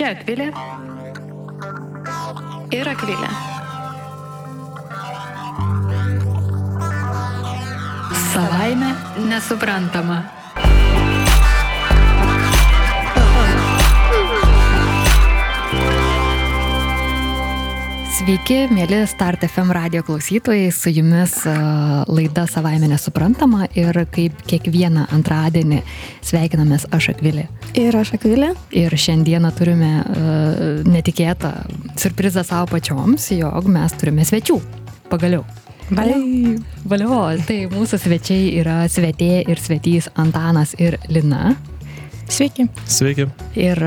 [0.00, 0.46] Čia Akvilė
[2.72, 3.26] ir Akvilė.
[8.30, 8.94] Savaime
[9.28, 10.16] nesuprantama.
[18.16, 25.10] Sveiki, mėly Start FM radio klausytojai, su jumis uh, laida Savaime nesuprantama ir kaip kiekvieną
[25.12, 25.82] antradienį
[26.24, 27.50] sveikinamės aš Akvilė.
[27.78, 28.50] Ir aš Akvilė.
[28.74, 31.52] Ir šiandieną turime uh, netikėtą
[32.00, 34.58] surprizą savo pačioms, jog mes turime svečių.
[35.10, 35.44] Pagaliau.
[35.90, 36.18] Valio.
[36.86, 37.18] Valio.
[37.46, 41.56] Tai mūsų svečiai yra svetė ir svetys Antanas ir Lina.
[42.30, 42.68] Sveiki.
[42.86, 43.26] Sveiki.
[43.58, 43.80] Ir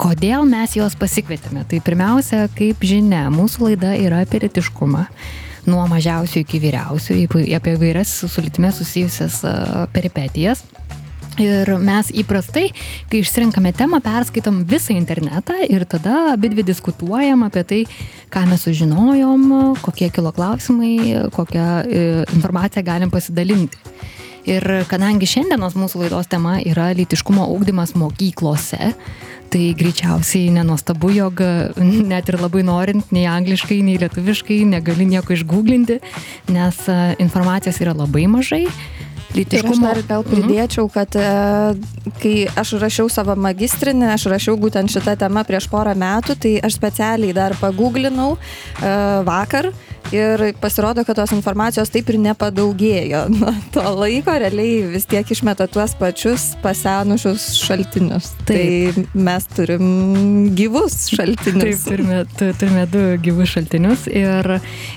[0.00, 1.66] kodėl mes juos pasikvietėme?
[1.68, 5.04] Tai pirmiausia, kaip žinia, mūsų laida yra apie litiškumą.
[5.66, 7.18] Nuo mažiausių iki vyriausių,
[7.58, 9.42] apie vairias su litime susijusias
[9.92, 10.62] peripetijas.
[11.36, 12.70] Ir mes įprastai,
[13.12, 17.80] kai išsirinkame temą, perskaitom visą internetą ir tada abi dvi diskutuojam apie tai,
[18.32, 19.44] ką mes sužinojom,
[19.84, 22.06] kokie kilo klausimai, kokią e,
[22.38, 23.76] informaciją galim pasidalinti.
[24.46, 28.92] Ir kadangi šiandienos mūsų laidos tema yra lytiškumo ūkdymas mokyklose,
[29.52, 31.42] tai greičiausiai nenuostabu, jog
[31.82, 36.00] net ir labai norint, nei angliškai, nei lietuviškai negali nieko išgooglinti,
[36.54, 38.64] nes e, informacijos yra labai mažai.
[39.36, 39.74] Lytiškumo.
[39.74, 40.32] Ir aš dar gal mhm.
[40.34, 41.26] pridėčiau, kad e,
[42.22, 46.78] kai aš rašiau savo magistrinį, aš rašiau būtent šitą temą prieš porą metų, tai aš
[46.78, 48.94] specialiai dar paguglinau e,
[49.26, 49.72] vakar
[50.12, 53.22] ir pasirodo, kad tos informacijos taip ir nepadaugėjo.
[53.36, 58.32] Nuo to laiko realiai vis tiek išmeta tuos pačius pasenusius šaltinius.
[58.46, 58.96] Taip.
[58.96, 59.86] Tai mes turim
[60.58, 61.82] gyvus šaltinius.
[61.82, 62.20] Taip, turime,
[62.60, 64.06] turime du gyvus šaltinius.
[64.10, 64.50] Ir,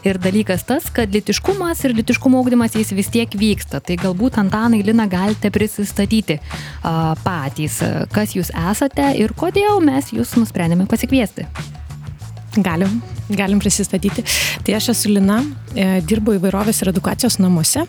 [0.07, 3.81] ir dalykas tas, kad litiškumas ir litiškumo augdymas jis vis tiek vyksta.
[3.83, 7.81] Tai galbūt Antanai Lina galite prisistatyti uh, patys,
[8.13, 11.47] kas jūs esate ir kodėl mes jūs nusprendėme pasikviesti.
[12.57, 14.23] Galim, galim prisistatyti.
[14.65, 15.43] Tai aš esu Lina,
[15.75, 17.85] e, dirbu įvairovės ir edukacijos namuose.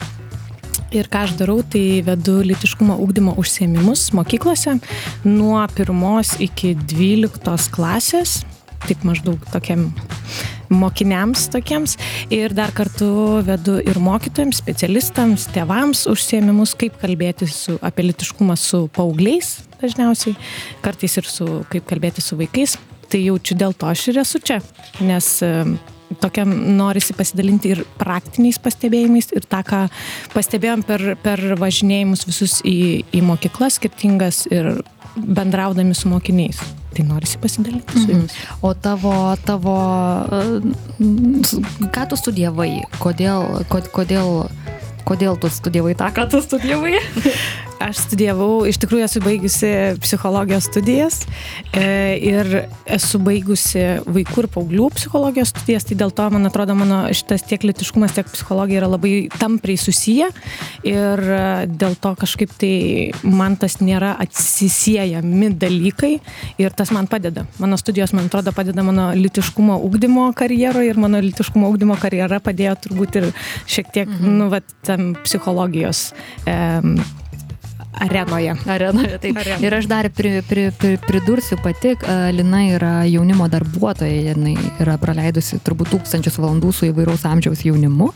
[0.90, 4.74] Ir ką aš darau, tai vedu litiškumo ūkdymo užsiemimus mokyklose
[5.22, 8.40] nuo pirmos iki dvyliktos klasės,
[8.88, 9.86] taip maždaug tokiam
[10.70, 11.96] mokiniams tokiems.
[12.34, 18.88] Ir dar kartu vedu ir mokytojams, specialistams, tėvams užsiemimus, kaip kalbėti su, apie litiškumą su
[18.96, 20.36] paaugliais dažniausiai,
[20.84, 22.76] kartais ir su, kaip kalbėti su vaikais
[23.10, 24.60] tai jaučiu dėl to aš ir esu čia,
[25.04, 25.32] nes
[26.18, 29.84] tokiam norisi pasidalinti ir praktiniais pastebėjimais ir tą, ką
[30.34, 34.80] pastebėjom per, per važinėjimus visus į, į mokyklas skirtingas ir
[35.16, 36.60] bendraudami su mokiniais.
[36.90, 38.10] Tai norisi pasidalinti su mhm.
[38.10, 38.34] jumis.
[38.34, 38.62] Mhm.
[38.66, 39.14] O tavo,
[39.46, 39.76] tavo,
[41.94, 44.48] ką tu studijavai, kodėl, kodėl,
[45.06, 46.98] kodėl tu studijavai tą, ką tu studijavai?
[47.80, 49.68] Aš studijavau, iš tikrųjų esu baigusi
[50.04, 51.14] psichologijos studijas
[51.72, 51.84] e,
[52.28, 52.48] ir
[52.84, 57.64] esu baigusi vaikų ir paauglių psichologijos studijas, tai dėl to, man atrodo, mano šitas tiek
[57.64, 60.28] litiškumas, tiek psichologija yra labai tampriai susiję
[60.84, 61.38] ir e,
[61.72, 62.74] dėl to kažkaip tai
[63.24, 66.12] man tas nėra atsisiejami dalykai
[66.60, 67.46] ir tas man padeda.
[67.64, 72.76] Mano studijos, man atrodo, padeda mano litiškumo ūkdymo karjeroje ir mano litiškumo ūkdymo karjera padėjo
[72.84, 73.30] turbūt ir
[73.64, 74.36] šiek tiek, mhm.
[74.36, 76.10] nu, va, tam psichologijos.
[76.44, 76.60] E,
[77.92, 78.54] arenoje.
[78.66, 79.36] Arenoje, taip.
[79.36, 79.66] Arenoje.
[79.66, 81.94] Ir aš dar pri, pri, pri, pridursiu pati,
[82.32, 88.10] Lina yra jaunimo darbuotoja, jinai yra praleidusi turbūt tūkstančius valandų su įvairaus amžiaus jaunimu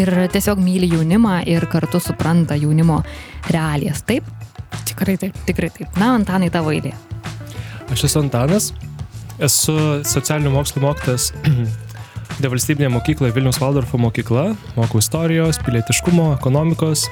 [0.00, 3.02] ir tiesiog myli jaunimą ir kartu supranta jaunimo
[3.50, 4.04] realijas.
[4.08, 4.26] Taip?
[4.88, 5.36] Tikrai taip.
[5.46, 6.00] Tikrai taip.
[6.00, 6.94] Na, Antanai, tavo eilė.
[7.90, 8.72] Aš esu Antanas,
[9.42, 9.76] esu
[10.06, 11.32] socialinių mokslų mokytas
[12.40, 17.02] Devalstybinėje mokykloje Vilnius Valdorfo mokykla, mokau istorijos, pilietiškumo, ekonomikos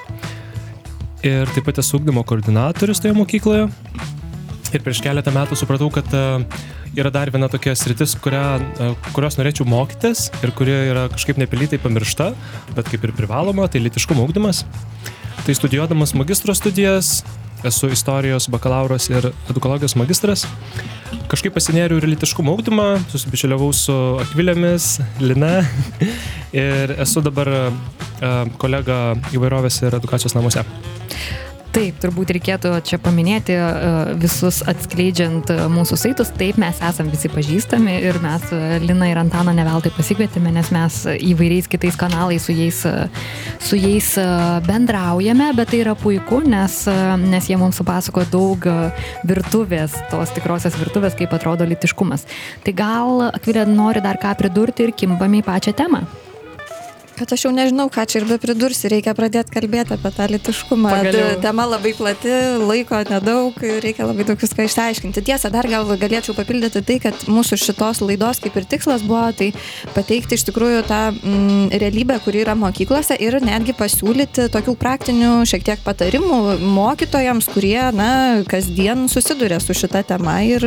[1.27, 3.69] ir taip pat esu ugdymo koordinatorius toje mokykloje.
[4.69, 6.23] Ir prieš keletą metų supratau, kad e,
[6.99, 11.81] yra dar viena tokia sritis, kurią, e, kurios norėčiau mokytis ir kuri yra kažkaip nepelytai
[11.81, 12.35] pamiršta,
[12.77, 14.67] bet kaip ir privaloma, tai litiškumo ugdymas.
[15.47, 17.23] Tai studijuodamas magistro studijas,
[17.67, 20.45] esu istorijos bakalauras ir edukologijos magistras.
[21.29, 25.63] Kažkaip pasinėriau ir litiškumo ugdymą, susibičiuliavau su Akvilėmis, Lina
[26.67, 27.63] ir esu dabar e,
[28.61, 29.01] kolega
[29.37, 30.65] įvairovės ir edukacijos namuose.
[31.69, 33.65] Taip, turbūt reikėtų čia paminėti e,
[34.19, 36.31] visus atskleidžiant e, mūsų saitus.
[36.39, 40.97] Taip, mes esame visi pažįstami ir mes e, Lina ir Antaną neveltui pasikvietėme, nes mes
[41.13, 42.81] įvairiais kitais kanalais su jais,
[43.61, 44.09] su jais
[44.65, 46.79] bendraujame, bet tai yra puiku, nes,
[47.29, 48.65] nes jie mums supasako daug
[49.29, 52.25] virtuvės, tos tikrosios virtuvės, kaip atrodo litiškumas.
[52.65, 56.07] Tai gal, Akvilė, nori dar ką pridurti ir kimbame į pačią temą?
[57.19, 60.93] Kad aš jau nežinau, ką čia ir be pridursi, reikia pradėti kalbėti apie tą litiškumą.
[60.93, 61.39] Pagaliau.
[61.43, 62.31] Tema labai plati,
[62.63, 65.25] laiko nedaug, reikia labai daug viską išsiaiškinti.
[65.27, 69.51] Tiesa, dar gal galėčiau papildyti tai, kad mūsų šitos laidos kaip ir tikslas buvo tai
[69.97, 75.67] pateikti iš tikrųjų tą mm, realybę, kuri yra mokyklose ir netgi pasiūlyti tokių praktinių šiek
[75.67, 78.11] tiek patarimų mokytojams, kurie, na,
[78.49, 80.65] kasdien susiduria su šita tema ir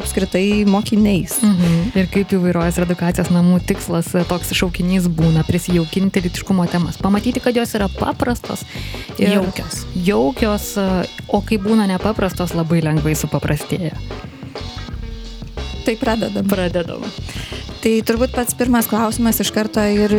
[0.00, 1.40] apskritai mokiniais.
[1.44, 1.92] Mhm.
[2.00, 6.98] Ir kaip įvairovės ir edukacijos namų tikslas toks šaukinys būna prisijaukinti litiškumo temas.
[7.00, 8.64] Pamatyti, kad jos yra paprastos
[9.18, 9.84] ir Jaukios.
[9.94, 10.74] Jaukios,
[11.28, 13.96] o kai būna nepaprastos, labai lengvai supaprastėja.
[15.84, 16.46] Tai pradedam.
[16.48, 17.04] Pradedam.
[17.80, 20.12] Tai turbūt pats pirmas klausimas iš karto ir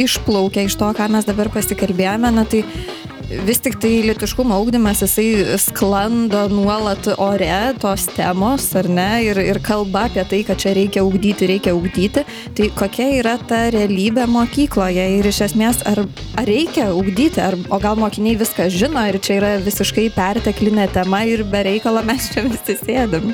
[0.00, 2.30] išplaukia iš to, ką mes dabar pasikalbėjome.
[2.32, 2.62] Na tai
[3.46, 9.08] vis tik tai litiškumo augdymas, jisai sklando nuolat ore tos temos, ar ne?
[9.26, 12.24] Ir, ir kalba apie tai, kad čia reikia ugdyti, reikia ugdyti.
[12.56, 16.04] Tai kokia yra ta realybė mokykloje ir iš esmės, ar,
[16.38, 21.24] ar reikia ugdyti, ar, o gal mokiniai viską žino ir čia yra visiškai perteklinė tema
[21.28, 23.32] ir be reikalo mes čia visi sėdam.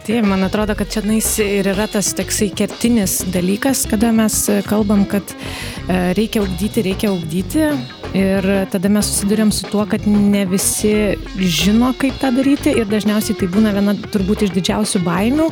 [0.00, 5.04] Taip, man atrodo, kad čia nais ir yra tas toksai kertinis dalykas, kada mes kalbam,
[5.06, 7.68] kad e, reikia augdyti, reikia augdyti.
[8.16, 12.72] Ir tada mes susidurėm su tuo, kad ne visi žino, kaip tą daryti.
[12.74, 15.46] Ir dažniausiai tai būna viena turbūt iš didžiausių baimių,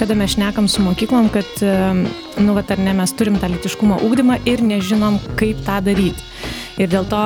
[0.00, 1.74] kada mes šnekam su mokyklom, kad, e,
[2.40, 6.24] nu, va, ar ne, mes turim tą litiškumo ūkdymą ir nežinom, kaip tą daryti.
[6.80, 7.24] Ir dėl to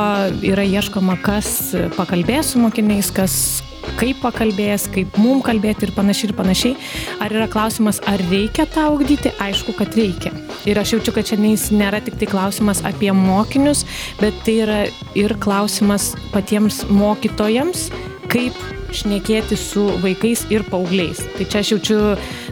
[0.49, 3.35] yra ieškoma, kas pakalbės su mokiniais, kas
[4.01, 6.75] kaip pakalbės, kaip mum kalbėti ir panašiai ir panašiai.
[7.25, 9.33] Ar yra klausimas, ar reikia tą augdyti?
[9.43, 10.35] Aišku, kad reikia.
[10.69, 13.87] Ir aš jaučiu, kad šiandien nėra tik tai klausimas apie mokinius,
[14.21, 14.81] bet tai yra
[15.19, 17.89] ir klausimas patiems mokytojams,
[18.33, 18.57] kaip
[18.93, 21.23] šnekėti su vaikais ir paaugliais.
[21.37, 21.99] Tai čia aš jaučiu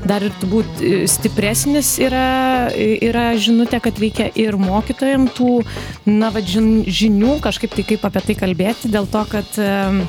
[0.09, 5.61] dar ir turbūt e, stipresnis yra, yra žinutė, kad reikia ir mokytojams tų,
[6.09, 10.03] na, va, žin- žinių kažkaip tai kaip apie tai kalbėti, dėl to, kad em,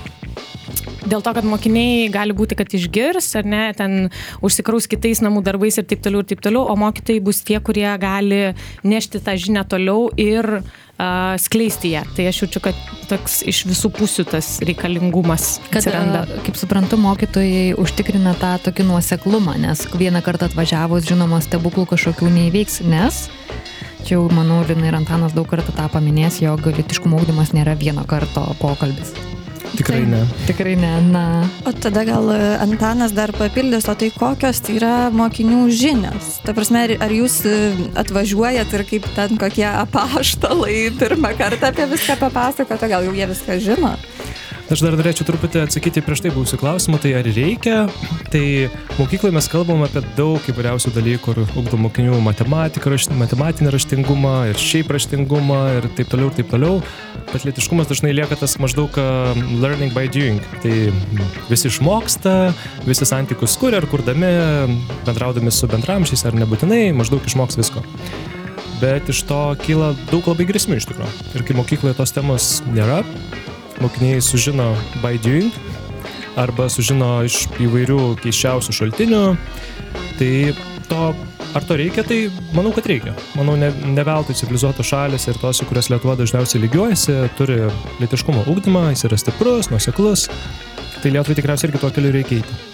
[1.01, 4.11] Dėl to, kad mokiniai gali būti, kad išgirs, ar ne, ten
[4.45, 7.89] užsikraus kitais namų darbais ir taip toliau, ir taip toliau, o mokytojai bus tie, kurie
[8.01, 8.53] gali
[8.85, 12.05] nešti tą žinią toliau ir uh, skleisti ją.
[12.13, 16.23] Tai aš jaučiu, kad toks iš visų pusių tas reikalingumas Kad, atsiranda.
[16.45, 22.83] kaip suprantu, mokytojai užtikrina tą tokį nuoseklumą, nes vieną kartą atvažiavus, žinoma, stebuklų kažkokių neįveiks,
[22.85, 23.25] nes
[24.05, 28.05] čia jau, manau, Lina ir Antanas daug kartų tą paminės, jog litiškumo ūkdymas nėra vieno
[28.09, 29.13] karto pokalbis.
[29.71, 30.21] Tikrai ne.
[30.47, 31.23] Tikrai ne, na.
[31.65, 36.33] O tada gal e, Antanas dar papildys, o tai kokios tai yra mokinių žinios?
[36.43, 37.55] Ta prasme, ar- jūs e,
[38.01, 43.59] atvažiuojat ir kaip ten kokie apaštalai pirmą kartą apie viską papasakota, gal jau jie viską
[43.63, 43.95] žino?
[44.71, 47.81] Aš dar norėčiau truputį atsakyti prieš tai buvusių klausimų, tai ar reikia?
[48.31, 48.43] Tai
[48.95, 54.61] mokykloje mes kalbam apie daug įvairiausių dalykų, kur ugdo mokinių matematiką, rašt, matematinį raštingumą ir
[54.61, 56.79] šiaip raštingumą ir taip toliau ir taip toliau.
[57.33, 60.39] Bet lietiškumas dažnai lieka tas maždaug um, learning by doing.
[60.63, 60.73] Tai
[61.51, 62.37] visi išmoksta,
[62.87, 64.31] visi santykius kuria ar kurdami,
[65.03, 67.83] bendraudami su bendramžiais ar nebūtinai, maždaug išmoks visko.
[68.79, 71.31] Bet iš to kyla daug labai grėsmių iš tikrųjų.
[71.35, 73.03] Ir kai mokykloje tos temos nėra,
[73.81, 74.71] mokiniai sužino
[75.03, 75.51] by doing
[76.39, 79.23] arba sužino iš įvairių keiščiausių šaltinių.
[80.19, 80.31] Tai
[80.87, 81.11] to,
[81.57, 82.19] ar to reikia, tai
[82.55, 83.15] manau, kad reikia.
[83.39, 87.61] Manau, ne, ne veltui civilizuotos šalis ir tos, į kurias Lietuva dažniausiai lygiuojasi, turi
[88.01, 90.27] litiškumo ūkdymą, jis yra stiprus, nuseklus.
[91.01, 92.70] Tai Lietuvai tikriausiai irgi tuo keliu reikia eiti.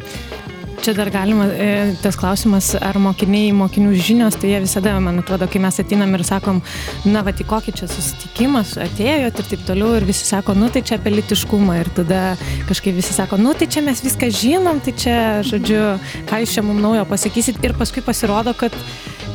[0.87, 5.43] Čia dar galima, e, tas klausimas, ar mokiniai, mokinių žinios, tai jie visada, man atrodo,
[5.51, 6.61] kai mes atinam ir sakom,
[7.03, 10.85] na, va, į kokį čia susitikimą atėjot ir taip toliau, ir visi sako, nu, tai
[10.87, 12.21] čia apie litiškumą, ir tada
[12.71, 15.17] kažkaip visi sako, nu, tai čia mes viską žinom, tai čia,
[15.49, 15.83] žodžiu,
[16.31, 18.71] ką jūs čia mums naujo pasakysit, ir paskui pasirodo, kad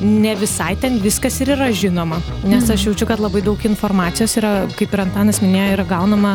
[0.00, 2.18] ne visai ten viskas ir yra žinoma.
[2.48, 6.32] Nes aš jaučiu, kad labai daug informacijos yra, kaip ir Antanas minėjo, yra gaunama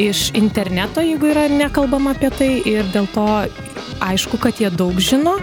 [0.00, 2.50] iš interneto, jeigu yra nekalbama apie tai.
[2.70, 3.26] Ir dėl to
[4.00, 5.36] aišku, kad jie daug žino,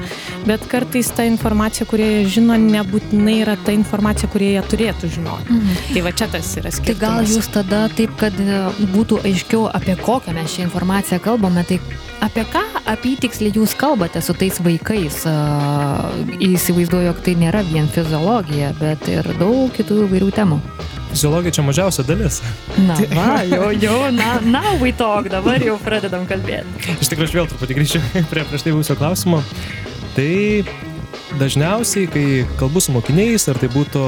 [0.47, 5.53] bet kartais ta informacija, kurie jie žino, nebūtinai yra ta informacija, kurie jie turėtų žinoti.
[5.53, 5.77] Mhm.
[5.93, 6.99] Tai va čia tas yra Tai skirtumas.
[7.01, 8.59] gal jūs tada taip, kad e,
[8.95, 11.79] būtų aiškiau, apie kokią mes šią informaciją kalbame, tai
[12.25, 15.23] apie ką apytiksliai jūs kalbate su tais vaikais?
[15.29, 15.35] E,
[16.47, 20.59] Įsivaizduoju, jog tai nėra vien fiziologija, bet ir daug kitų įvairių temų.
[21.11, 22.41] Fiziologija čia mažiausia dalis.
[22.77, 26.97] Na, va, jau, jau, na, now we talk, dabar jau pradedam kalbėti.
[26.99, 29.41] Iš tikrųjų, aš vėl truputį grįšiu prie prieš tai buvusio klausimo.
[30.17, 30.29] Tai
[31.39, 32.27] dažniausiai, kai
[32.59, 34.03] kalbu su mokiniais, ar tai būtų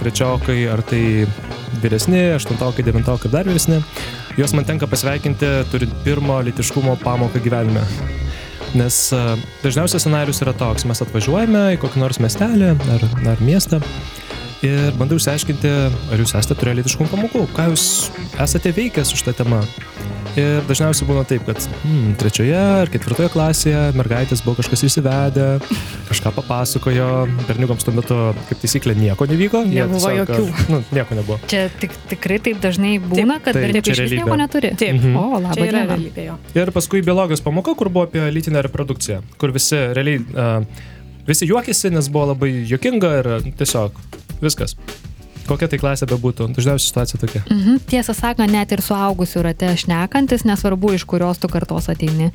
[0.00, 1.02] trečiokai, ar tai
[1.82, 3.80] vyresni, aštuntokai, devintokai dar vyresni,
[4.38, 7.84] juos man tenka pasveikinti turint pirmo litiškumo pamoką gyvenime.
[8.76, 9.34] Nes a,
[9.64, 13.80] dažniausias scenarius yra toks, mes atvažiuojame į kokį nors miestelį ar, ar miestą
[14.66, 15.70] ir bandau išsiaiškinti,
[16.12, 17.84] ar jūs esate turėję lytiškumų pamokų, ką jūs
[18.40, 19.62] esate veikę su šitą temą.
[20.38, 25.46] Ir dažniausiai būna taip, kad hmm, trečioje ar ketvirtoje klasėje mergaitės buvo kažkas įsivedę,
[26.06, 27.08] kažką papasakojo,
[27.48, 29.64] berniukams tuo metu, kaip taisyklė, nieko nevyko.
[29.66, 30.68] Nebuvo tiesiog, jokių.
[30.70, 31.40] Nu, nieko nebuvo.
[31.50, 34.70] Čia tik, tikrai taip dažnai būna, kad berniukai iš nieko neturi.
[34.78, 35.18] Taip, mhm.
[35.18, 36.38] o labai yra realybė jo.
[36.62, 40.86] Ir paskui biologijos pamoka, kur buvo apie lytinę reprodukciją, kur visi realiai, uh,
[41.26, 43.98] visi juokėsi, nes buvo labai juokinga ir tiesiog
[44.42, 44.76] viskas
[45.50, 47.42] kokia tai klasė bebūtų, dažniausiai situacija tokia.
[47.48, 47.80] Mhm.
[47.90, 52.30] Tiesą sakant, net ir suaugusių rate šnekantis, nesvarbu, iš kurios tu kartos ateini,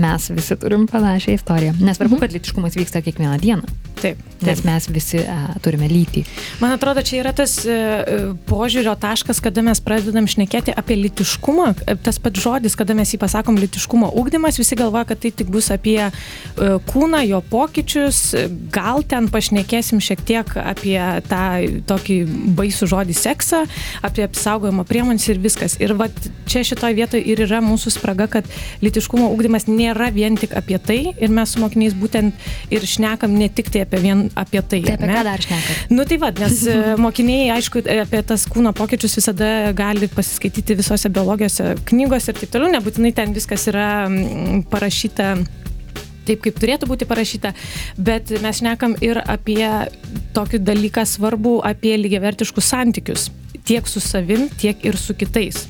[0.00, 1.76] mes visi turim panašią istoriją.
[1.80, 2.24] Nesvarbu, mhm.
[2.24, 3.78] kad litiškumas vyksta kiekvieną dieną.
[4.00, 4.20] Taip.
[4.40, 6.22] Nes mes visi uh, turime lytį.
[6.62, 11.66] Man atrodo, čia yra tas uh, požiūrio taškas, kada mes pradedam šnekėti apie litiškumą.
[12.04, 15.68] Tas pats žodis, kada mes jį pasakom litiškumo ūkdymas, visi galvoja, kad tai tik bus
[15.74, 18.22] apie uh, kūną, jo pokyčius.
[18.72, 20.96] Gal ten pašnekėsim šiek tiek apie
[21.28, 21.44] tą
[21.90, 22.18] tokį
[22.56, 23.62] baisų žodį seksą,
[24.06, 25.76] apie apsaugojimo priemonės ir viskas.
[25.82, 26.08] Ir va
[26.50, 28.48] čia šitoje vietoje ir yra mūsų spraga, kad
[28.84, 33.50] litiškumo ūkdymas nėra vien tik apie tai ir mes su mokiniais būtent ir šnekam ne
[33.52, 34.82] tik tai apie, vien, apie tai.
[34.86, 35.80] Tai apie ką dar šnekam?
[35.94, 41.10] Nu tai vad, nes e, mokiniai, aišku, apie tas kūno pokyčius visada gali pasiskaityti visose
[41.12, 43.88] biologijose knygose ir taip toliau, nebūtinai ten viskas yra
[44.70, 45.34] parašyta
[46.30, 47.54] taip, kaip turėtų būti parašyta,
[47.98, 49.66] bet mes šnekam ir apie
[50.36, 53.28] tokį dalyką svarbų, apie lygiavertiškus santykius,
[53.66, 55.66] tiek su savim, tiek ir su kitais.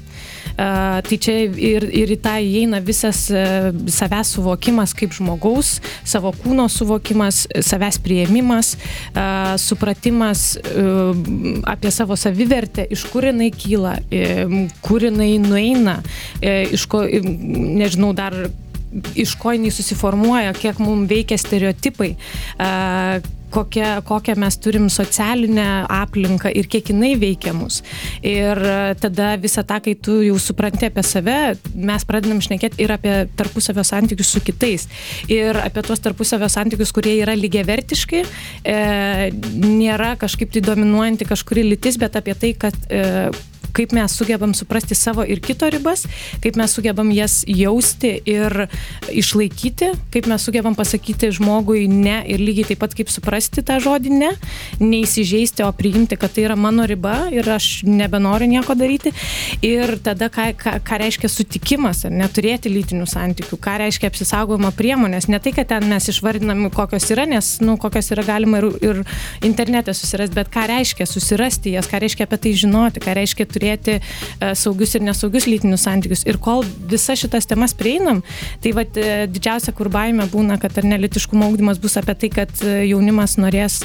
[0.61, 6.35] Uh, tai čia ir, ir į tą įeina visas uh, savęs suvokimas kaip žmogaus, savo
[6.37, 8.75] kūno suvokimas, savęs prieimimas,
[9.15, 10.59] uh, supratimas
[11.71, 13.95] apie savo savivertę, iš kur jinai kyla,
[14.85, 16.01] kur jinai nueina,
[16.43, 18.37] iš ko, nežinau, dar
[19.15, 22.15] iš ko jinai susiformuoja, kiek mums veikia stereotipai,
[23.51, 27.81] kokią, kokią mes turim socialinę aplinką ir kiek jinai veikia mus.
[28.23, 28.59] Ir
[29.01, 31.39] tada visą tą, kai tu jau supranti apie save,
[31.75, 34.87] mes pradedam šnekėti ir apie tarpusavio santykius su kitais.
[35.31, 38.25] Ir apie tuos tarpusavio santykius, kurie yra lygiavertiški,
[38.65, 38.81] e,
[39.61, 43.31] nėra kažkaip tai dominuojanti kažkuri lytis, bet apie tai, kad e,
[43.75, 46.07] kaip mes sugebam suprasti savo ir kito ribas,
[46.43, 48.67] kaip mes sugebam jas jausti ir
[49.11, 54.13] išlaikyti, kaip mes sugebam pasakyti žmogui ne ir lygiai taip pat kaip suprasti tą žodį
[54.15, 54.31] ne,
[54.81, 59.13] neįsižeisti, o priimti, kad tai yra mano riba ir aš nebenoriu nieko daryti.
[59.67, 65.29] Ir tada, ką, ką, ką reiškia sutikimas, ar neturėti lytinių santykių, ką reiškia apsisaugojimo priemonės.
[65.31, 69.03] Ne tai, kad ten mes išvardinam, kokios yra, nes, nu, kokios yra galima ir, ir
[69.47, 73.60] internete susirasti, bet ką reiškia susirasti jas, ką reiškia apie tai žinoti, ką reiškia turėti
[73.61, 76.25] turėti e, saugius ir nesaugius lytinius santykius.
[76.29, 78.23] Ir kol visas šitas temas prieinam,
[78.63, 82.65] tai va e, didžiausia kur baime būna, kad ar nelitiškumo augdymas bus apie tai, kad
[82.65, 83.81] e, jaunimas norės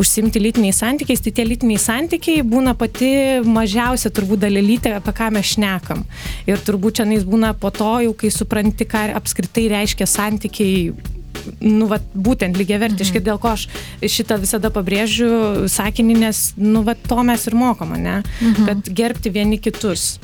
[0.00, 5.54] užsimti lytiniais santykiais, tai tie lytiniai santykiai būna pati mažiausia turbūt dalelytė, apie ką mes
[5.54, 6.04] šnekam.
[6.50, 11.13] Ir turbūt čia nais būna po to, jau kai supranti, ką apskritai reiškia santykiai
[11.60, 13.26] nu, va, būtent lygiavertiški, mhm.
[13.26, 13.66] dėl ko aš
[14.02, 18.20] šitą visada pabrėžiu sakinį, nes, nu, va, to mes ir mokom, ne?
[18.40, 18.68] Mhm.
[18.68, 20.14] Kad gerbti vieni kitus.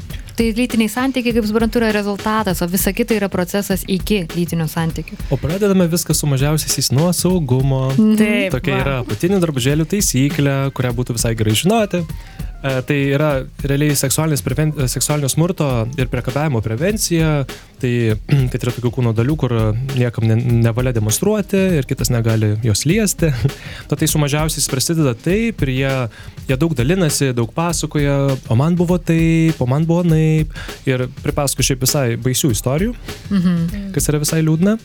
[0.41, 5.19] Tai lytiniai santykiai, kaip suprantu, yra rezultatas, o visa kita yra procesas iki lytinių santykių.
[5.35, 7.91] O pradedame viską su mažiausiais nuo saugumo.
[8.17, 8.55] Taip.
[8.55, 8.81] Tokia va.
[8.81, 12.01] yra apatinių drabužėlių taisyklė, kurią būtų visai gerai žinoti.
[12.61, 13.31] E, tai yra
[13.65, 17.47] realiai seksualinio smurto ir priekabiavimo prevencija,
[17.81, 17.93] tai
[18.53, 19.55] kad yra tokių kūno dalių, kur
[19.95, 20.37] niekam ne,
[20.67, 23.31] nevalia demonstruoti ir kitas negali jos liesti.
[23.89, 25.95] Tad tai su mažiausiais prasideda taip ir jie,
[26.51, 28.19] jie daug dalinasi, daug pasakoja,
[28.53, 30.53] o man buvo taip, o man buvo naip
[30.89, 32.93] ir pripasako šiaip visai baisių istorijų,
[33.31, 33.89] mhm.
[33.97, 34.77] kas yra visai liūdna.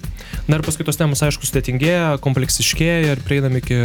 [0.47, 3.81] Na ir paskui tos temos, aišku, sudėtingėja, kompleksiškėja ir prieinam iki,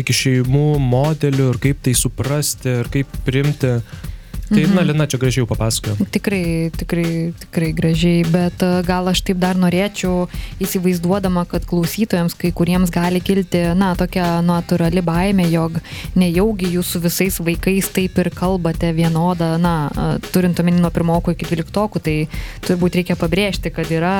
[0.00, 3.74] iki šeimų modelių ir kaip tai suprasti ir kaip priimti
[4.48, 4.74] Tai, mhm.
[4.74, 6.06] na, Lina čia gražiai papasakojo.
[6.10, 10.28] Tikrai, tikrai, tikrai gražiai, bet e, gal aš taip dar norėčiau,
[10.62, 15.80] įsivaizduodama, kad klausytojams kai kuriems gali kilti, na, tokia natūrali baime, jog
[16.14, 21.34] nejaugi jūs su visais vaikais taip ir kalbate vienodą, na, e, turint omeny nuo pirmokų
[21.34, 22.16] iki dvyliktokų, tai
[22.68, 24.14] turbūt reikia pabrėžti, kad yra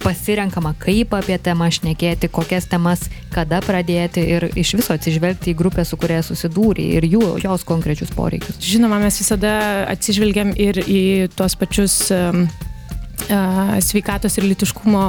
[0.00, 5.84] pasirenkama, kaip apie temą šnekėti, kokias temas, kada pradėti ir iš viso atsižvelgti į grupę,
[5.84, 8.56] su kuria susidūrė ir jų, jos konkrečius poreikius.
[8.64, 11.94] Žinoma, mes visą visada atsižvelgiam ir į tuos pačius
[13.84, 15.04] sveikatos ir litiškumo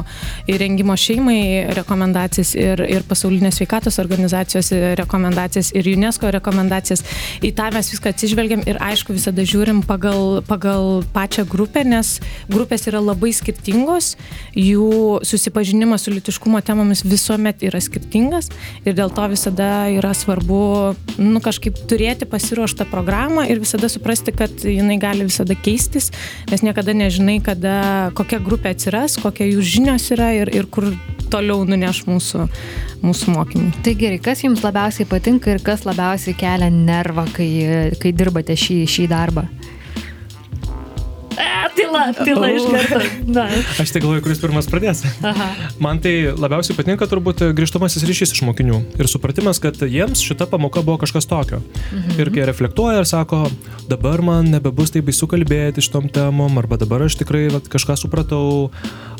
[0.52, 7.04] įrengimo šeimai rekomendacijas ir, ir pasaulinės sveikatos organizacijos rekomendacijas ir UNESCO rekomendacijas.
[7.46, 12.20] Į tą mes viską atsižvelgiam ir aišku visada žiūrim pagal, pagal pačią grupę, nes
[12.52, 14.14] grupės yra labai skirtingos,
[14.56, 18.52] jų susipažinimas su litiškumo temomis visuomet yra skirtingas
[18.86, 20.62] ir dėl to visada yra svarbu
[21.20, 26.12] nu, kažkaip turėti pasiruoštą programą ir visada suprasti, kad jinai gali visada keistis,
[26.52, 27.76] nes niekada nežinai, kada
[28.18, 30.90] kokia grupė atsiras, kokia jų žinios yra ir, ir kur
[31.32, 32.46] toliau nuneš mūsų,
[33.04, 33.72] mūsų mokymai.
[33.86, 37.50] Tai gerai, kas jums labiausiai patinka ir kas labiausiai kelia nervą, kai,
[38.02, 39.48] kai dirbate šį, šį darbą?
[42.18, 43.00] Tyla, tyla iš karto.
[43.38, 43.46] Na.
[43.82, 45.04] Aš tai galvoju, kuris pirmas pradės.
[45.26, 45.50] Aha.
[45.82, 50.84] Man tai labiausiai patinka turbūt grįžtamasis ryšys iš mokinių ir supratimas, kad jiems šita pamoka
[50.86, 51.62] buvo kažkas tokio.
[51.92, 52.20] Mhm.
[52.22, 53.46] Ir kai reflektuoja ir sako,
[53.90, 58.70] dabar man nebebus taip baisu kalbėti šitom temom, arba dabar aš tikrai vat, kažką supratau,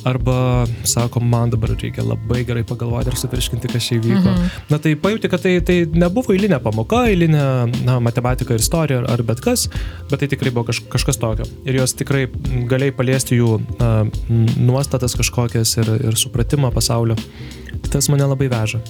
[0.06, 4.22] arba sako, man dabar reikia labai gerai pagalvoti ir suvirškinti, kas čia įvyko.
[4.30, 4.50] Mhm.
[4.70, 7.46] Na tai pajuti, kad tai, tai nebuvo eilinė pamoka, eilinė
[7.88, 9.66] na, matematika ir istorija ar, ar bet kas,
[10.12, 11.50] bet tai tikrai buvo kaž, kažkas tokio.
[11.66, 12.28] Ir jos tikrai
[12.70, 13.92] galėjai paliesti jų na,
[14.58, 17.18] nuostatas kažkokias ir, ir supratimą pasaulio.
[17.92, 18.82] Tas mane labai veža.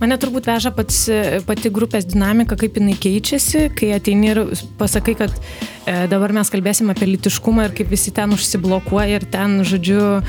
[0.00, 1.02] Mane turbūt veža pats,
[1.44, 4.38] pati grupės dinamika, kaip jinai keičiasi, kai ateini ir
[4.80, 9.58] pasakai, kad e, dabar mes kalbėsim apie litiškumą ir kaip visi ten užsiblokuoja ir ten,
[9.68, 10.22] žodžiu,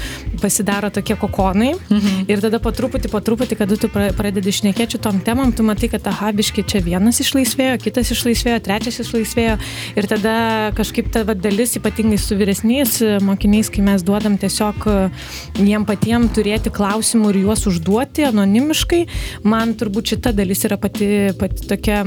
[0.43, 1.71] pasidaro tokie kokonai.
[1.87, 2.25] Mhm.
[2.27, 6.09] Ir tada po truputį, po truputį, kada tu pradedi išnekėti tom temam, tu matai, kad
[6.11, 9.55] aha, biški čia vienas išlaisvėjo, kitas išlaisvėjo, trečias išlaisvėjo.
[9.95, 10.35] Ir tada
[10.75, 14.89] kažkaip ta va, dalis, ypatingai su vyresniais mokiniais, kai mes duodam tiesiog
[15.61, 19.03] jiem patiem turėti klausimų ir juos užduoti anonimiškai,
[19.47, 22.03] man man turbūt šita dalis yra pati, pati tokia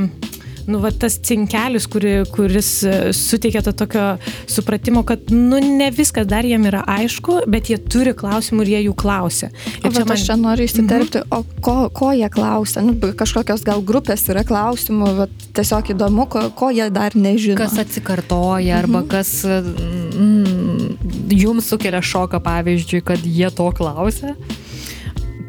[0.65, 4.05] nu, va, tas cinkelis, kuri, kuris e, suteikia to tokio
[4.49, 8.81] supratimo, kad, nu, ne viskas dar jiem yra aišku, bet jie turi klausimų ir jie
[8.87, 9.51] jų klausia.
[9.83, 10.15] Ir čia man...
[10.17, 11.37] aš čia noriu įsiterpti, mm -hmm.
[11.37, 12.81] o ko, ko jie klausia?
[12.87, 17.61] Nu, kažkokios gal grupės yra klausimų, bet tiesiog įdomu, ko, ko jie dar nežino.
[17.61, 19.11] Kas atsikartoja, arba mm -hmm.
[19.11, 24.35] kas mm, jums sukelia šoką, pavyzdžiui, kad jie to klausia?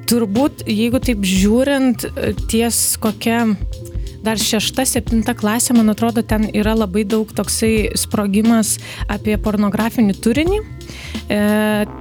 [0.10, 2.08] Turbūt, jeigu taip žiūrint
[2.52, 3.44] ties kokia
[4.26, 8.76] dar šešta, septinta klasė, man atrodo, ten yra labai daug toksai sprogimas
[9.12, 10.60] apie pornografinį turinį.
[11.30, 11.40] E,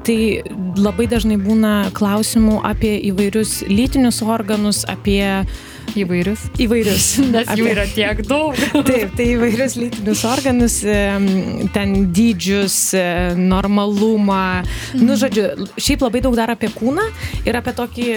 [0.06, 0.18] tai
[0.80, 5.44] labai dažnai būna klausimų apie įvairius lytinius organus, apie
[5.94, 6.46] Įvairius.
[6.60, 7.06] Įvairius.
[7.34, 8.58] Nes jų yra tiek daug.
[8.88, 10.78] Taip, tai įvairius lytinius organus,
[11.74, 13.04] ten dydžius, e,
[13.38, 14.40] normalumą.
[14.64, 15.04] Mhm.
[15.04, 17.06] Nu, žodžiu, šiaip labai daug dar apie kūną
[17.46, 18.08] ir apie tokį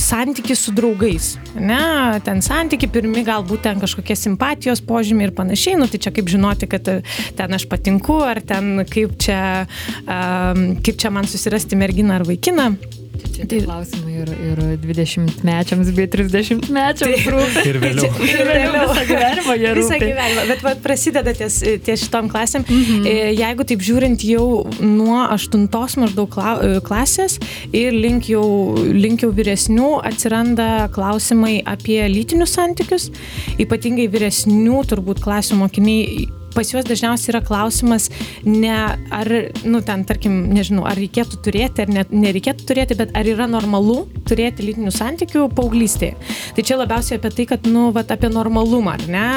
[0.00, 1.34] santyki su draugais.
[1.58, 1.82] Ne,
[2.26, 5.78] ten santyki, pirmi galbūt ten kažkokie simpatijos požymiai ir panašiai.
[5.80, 6.88] Nu, tai čia kaip žinoti, kad
[7.38, 9.42] ten aš patinku, ar ten kaip čia,
[10.06, 12.72] kaip čia man susirasti merginą ar vaikiną.
[13.12, 17.62] Čia tai klausimai ir, ir 20 mečiams, bei 30 mečiams rūpi.
[17.68, 18.08] Ir vėliau.
[18.24, 19.82] ir vėliau visą gyvenimą jie rūpi.
[19.82, 22.64] Visą gyvenimą, bet va, prasideda ties, ties šitom klasėm.
[22.64, 23.06] Mhm.
[23.08, 24.46] E, jeigu taip žiūrint jau
[24.80, 25.68] nuo 8
[26.02, 27.38] maždaug e, klasės
[27.76, 28.44] ir link jau,
[28.92, 33.10] link jau vyresnių atsiranda klausimai apie lytinius santykius,
[33.60, 38.08] ypatingai vyresnių turbūt klasių mokiniai pas juos dažniausiai yra klausimas
[38.46, 38.74] ne
[39.12, 39.32] ar,
[39.64, 44.02] nu, ten, tarkim, nežinau, ar reikėtų turėti, ar ne, nereikėtų turėti, bet ar yra normalu
[44.32, 46.16] turėti lytinių santykių paauglystėje.
[46.56, 49.28] Tai čia labiausiai apie tai, kad, nu, vat, apie normalumą, ar ne?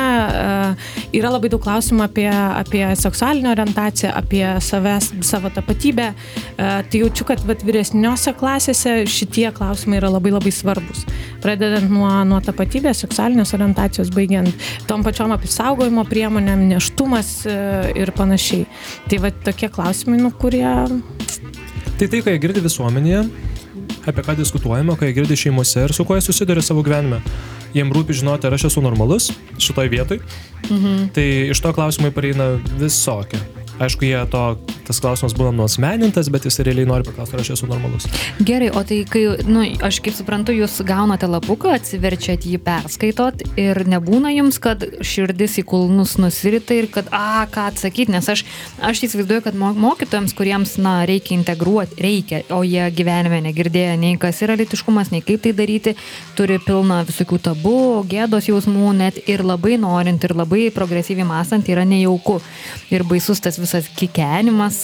[1.16, 6.12] Yra labai daug klausimų apie, apie seksualinę orientaciją, apie savęs, savo tapatybę.
[6.58, 11.06] Tai jaučiu, kad vat, vyresniose klasėse šitie klausimai yra labai labai svarbus.
[11.46, 18.12] Pradedant nuo, nuo tapatybės, seksualinės orientacijos, baigiant tom pačiom apsaugojimo priemonėm, neštų privatumas e, ir
[18.12, 18.66] panašiai.
[19.10, 20.66] Tai va tokie klausimai, nu, kurie...
[21.96, 23.22] Tai tai, ką jie girdi visuomenėje,
[24.08, 27.22] apie ką diskutuojama, jie girdi šeimose ir su kuo jie susiduria savo gyvenime.
[27.76, 30.22] Jiem rūpi žinoti, ar aš esu normalus šitoj vietoj.
[30.70, 31.12] Mhm.
[31.16, 33.42] Tai iš to klausimai pareina visokie.
[33.76, 34.42] Aišku, jie to
[34.86, 38.06] tas klausimas būna nuosmenintas, bet jis realiai nori paklausti, ar aš esu normalus.
[38.46, 43.82] Gerai, o tai kai, nu, aš kaip suprantu, jūs gaunate lapuką, atsiverčiat jį, perskaitot ir
[43.90, 48.46] nebūna jums, kad širdis į kulnus nusirita ir kad, a, ką atsakyti, nes aš,
[48.86, 54.44] aš įsivaizduoju, kad mokytojams, kuriems, na, reikia integruoti, reikia, o jie gyvenime negirdėjo nei kas
[54.46, 55.96] yra litiškumas, nei kaip tai daryti,
[56.38, 61.88] turi pilną visokių tabų, gėdos jausmų, net ir labai norint, ir labai progresyviai mąstant yra
[61.90, 62.38] nejauku.
[62.94, 64.84] Ir baisus tas visas kikenimas,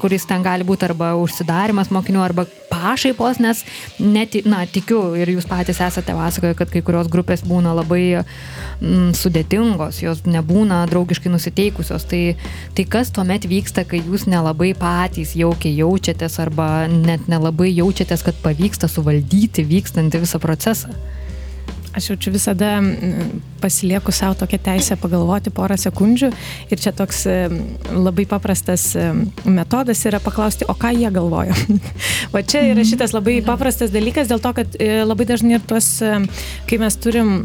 [0.00, 3.62] kuris ten gali būti arba užsidarimas mokinių, arba pašaipos, nes
[3.98, 9.10] net, na, tikiu ir jūs patys esate pasakoję, kad kai kurios grupės būna labai mm,
[9.18, 12.06] sudėtingos, jos nebūna draugiškai nusiteikusios.
[12.10, 12.22] Tai,
[12.78, 18.38] tai kas tuomet vyksta, kai jūs nelabai patys jaukiai jaučiatės arba net nelabai jaučiatės, kad
[18.44, 20.94] pavyksta suvaldyti vykstantį visą procesą?
[21.96, 22.78] Aš jaučiu visada
[23.60, 26.30] pasilieku savo tokią teisę pagalvoti porą sekundžių.
[26.70, 27.24] Ir čia toks
[27.90, 28.92] labai paprastas
[29.44, 31.56] metodas yra paklausti, o ką jie galvoja.
[32.34, 35.96] o čia yra šitas labai paprastas dalykas dėl to, kad e, labai dažnai ir tuos,
[36.70, 37.40] kai mes turim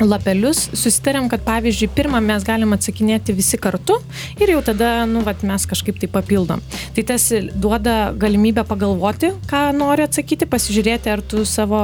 [0.00, 3.98] lapelius, susitarėm, kad pavyzdžiui, pirmą mes galim atsakinėti visi kartu
[4.40, 6.62] ir jau tada, nu, vat, mes kažkaip tai papildom.
[6.96, 11.82] Tai tas duoda galimybę pagalvoti, ką nori atsakyti, pasižiūrėti, ar tu savo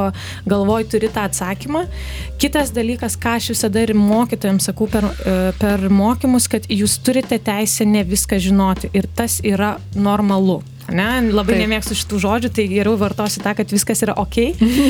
[0.49, 1.85] galvoj turi tą atsakymą.
[2.41, 7.39] Kitas dalykas, ką aš visada ir mokytojams sakau per, e, per mokymus, kad jūs turite
[7.39, 10.63] teisę ne viską žinoti ir tas yra normalu.
[10.89, 11.09] Ne?
[11.29, 11.63] Labai Taip.
[11.67, 14.39] nemėgstu šitų žodžių, tai geriau vartosiu tą, kad viskas yra ok.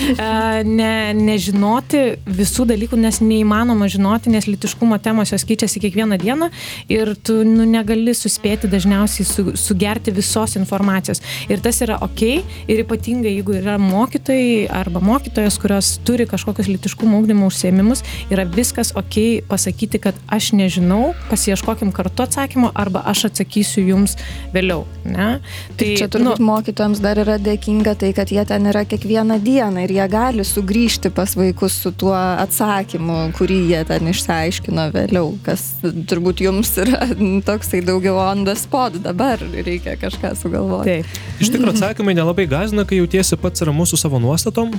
[0.78, 2.02] ne, nežinoti
[2.38, 6.50] visų dalykų, nes neįmanoma žinoti, nes litiškumo temos jos keičiasi kiekvieną dieną
[6.92, 11.22] ir tu nu, negali suspėti dažniausiai su, sugerti visos informacijos.
[11.50, 12.22] Ir tas yra ok.
[12.70, 18.94] Ir ypatingai, jeigu yra mokytojai arba mokytojas, kurios turi kažkokius litiškumo ūkdymo užsiemimus, yra viskas
[18.98, 19.18] ok
[19.50, 24.14] pasakyti, kad aš nežinau, pasieškokim kartu atsakymo arba aš atsakysiu jums
[24.54, 24.87] vėliau.
[25.08, 25.30] Ne?
[25.78, 29.38] Tai Tai čia turbūt nu, mokytojams dar yra dėkinga tai, kad jie ten yra kiekvieną
[29.44, 35.33] dieną ir jie gali sugrįžti pas vaikus su tuo atsakymu, kurį jie ten išsiaiškino vėliau,
[35.46, 37.09] kas turbūt jums yra
[37.48, 40.98] toksai daugiau on the spot, dabar reikia kažką sugalvoti.
[40.98, 41.20] Taip.
[41.42, 44.72] Iš tikrųjų atsakymai nelabai gazina, kai jautiesi pats ramus su savo nuostatom,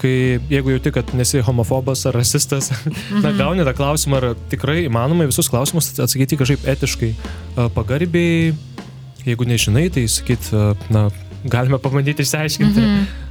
[0.00, 2.72] kai jeigu jauti, kad nesi homofobas ar rasistas,
[3.10, 3.36] na, mhm.
[3.40, 7.12] gauni tą klausimą, ar tikrai įmanoma visus klausimus atsakyti kažkaip etiškai,
[7.76, 8.54] pagarbiai
[9.26, 10.50] jeigu nežinai, tai sakyt,
[10.90, 11.08] na,
[11.44, 12.80] galime pabandyti išsiaiškinti.
[12.80, 13.25] Mm -hmm.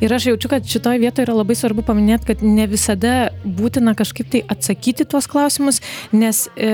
[0.00, 4.28] Ir aš jaučiu, kad šitoje vietoje yra labai svarbu paminėti, kad ne visada būtina kažkaip
[4.30, 5.80] tai atsakyti tuos klausimus,
[6.14, 6.68] nes e,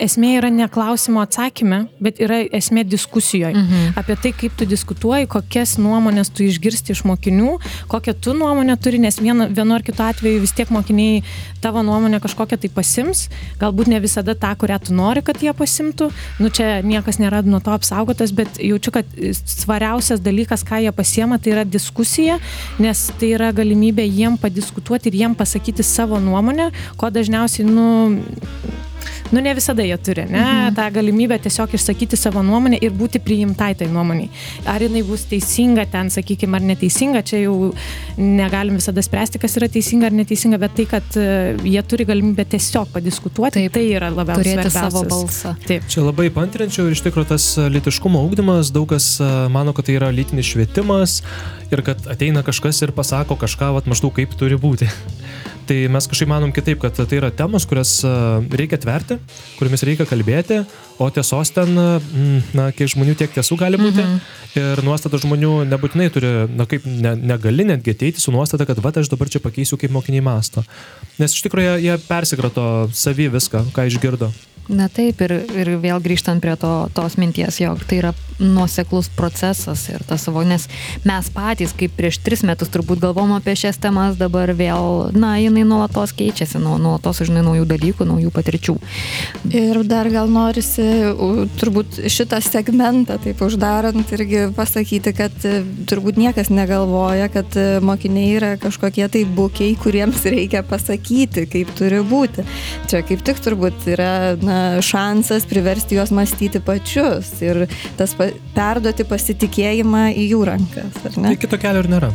[0.00, 3.52] esmė yra ne klausimo atsakyme, bet yra esmė diskusijoje.
[3.52, 3.98] Mhm.
[4.00, 7.58] Apie tai, kaip tu diskutuoji, kokias nuomonės tu išgirsti iš mokinių,
[7.92, 11.20] kokią tu nuomonę turi, nes vienu, vienu ar kitu atveju vis tiek mokiniai
[11.60, 13.26] tavo nuomonę kažkokią tai pasims,
[13.60, 16.08] galbūt ne visada tą, kurią tu nori, kad jie pasimtų.
[16.40, 21.36] Nu čia niekas nėra nuo to apsaugotas, bet jaučiu, kad svariausias dalykas, ką jie pasiema,
[21.36, 22.40] tai yra diskusija
[22.78, 27.86] nes tai yra galimybė jiem padiskutuoti ir jiem pasakyti savo nuomonę, ko dažniausiai, nu,
[29.32, 30.74] nu ne visada jie turi, ne, mhm.
[30.78, 34.30] tą galimybę tiesiog išsakyti savo nuomonę ir būti priimtai tai nuomoniai.
[34.70, 37.72] Ar jinai bus teisinga ten, sakykime, ar neteisinga, čia jau
[38.18, 41.28] negalim visada spręsti, kas yra teisinga ar neteisinga, bet tai, kad e,
[41.64, 45.54] jie turi galimybę tiesiog padiskutuoti, Taip, tai yra labiausiai turėti savo balsą.
[45.66, 45.86] Taip.
[45.90, 49.88] Čia labai pantrinčiau ir iš tikrųjų tas e, litiškumo ūkdymas, daug kas e, mano, kad
[49.88, 51.20] tai yra lytinis švietimas
[51.70, 54.90] ir kad ateina kažkas ir pasako kažką, vat, maždaug kaip turi būti
[55.70, 58.10] tai mes kažkaip manom kitaip, kad tai yra temos, kurias e,
[58.58, 59.20] reikia tverti,
[59.58, 60.64] kuriamis reikia kalbėti,
[61.00, 64.02] o tiesos ten, mm, na, kiek žmonių tiek tiesų gali būti.
[64.02, 64.36] Mhm.
[64.58, 68.90] Ir nuostata žmonių nebūtinai turi, na, kaip ne, negali netgi ateiti su nuostata, kad va,
[68.98, 70.64] aš dabar čia pakeisiu, kaip mokiniai masto.
[71.22, 74.32] Nes iš tikrųjų jie, jie persikrato savį viską, ką išgirdo.
[74.70, 79.82] Na taip, ir, ir vėl grįžtant prie to, tos minties, jog tai yra nuoseklus procesas
[79.92, 80.66] ir tas savo, nes
[81.04, 85.64] mes patys, kaip prieš tris metus turbūt galvom apie šias temas, dabar vėl, na, jinai
[85.68, 88.76] nuolatos keičiasi, nuolatos žinai naujų dalykų, naujų patirčių.
[89.50, 90.86] Ir dar gal norisi
[91.60, 98.32] turbūt šitą segmentą taip uždarant irgi pasakyti, kad e, turbūt niekas negalvoja, kad e, mokiniai
[98.38, 102.46] yra kažkokie tai bukiai, kuriems reikia pasakyti, kaip turi būti.
[102.90, 107.66] Čia kaip tik turbūt yra, na, šansas priversti juos mąstyti pačius ir
[107.98, 111.32] tas pa perduoti pasitikėjimą į jų rankas, ar ne?
[111.32, 112.10] Tai kito kelio ir nėra.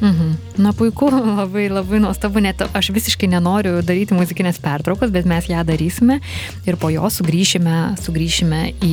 [0.00, 0.34] Mhm.
[0.56, 1.08] Na puiku,
[1.40, 6.20] labai labai nuostabu, net aš visiškai nenoriu daryti muzikinės pertraukos, bet mes ją darysime
[6.68, 8.92] ir po jo sugrįšime, sugrįšime į,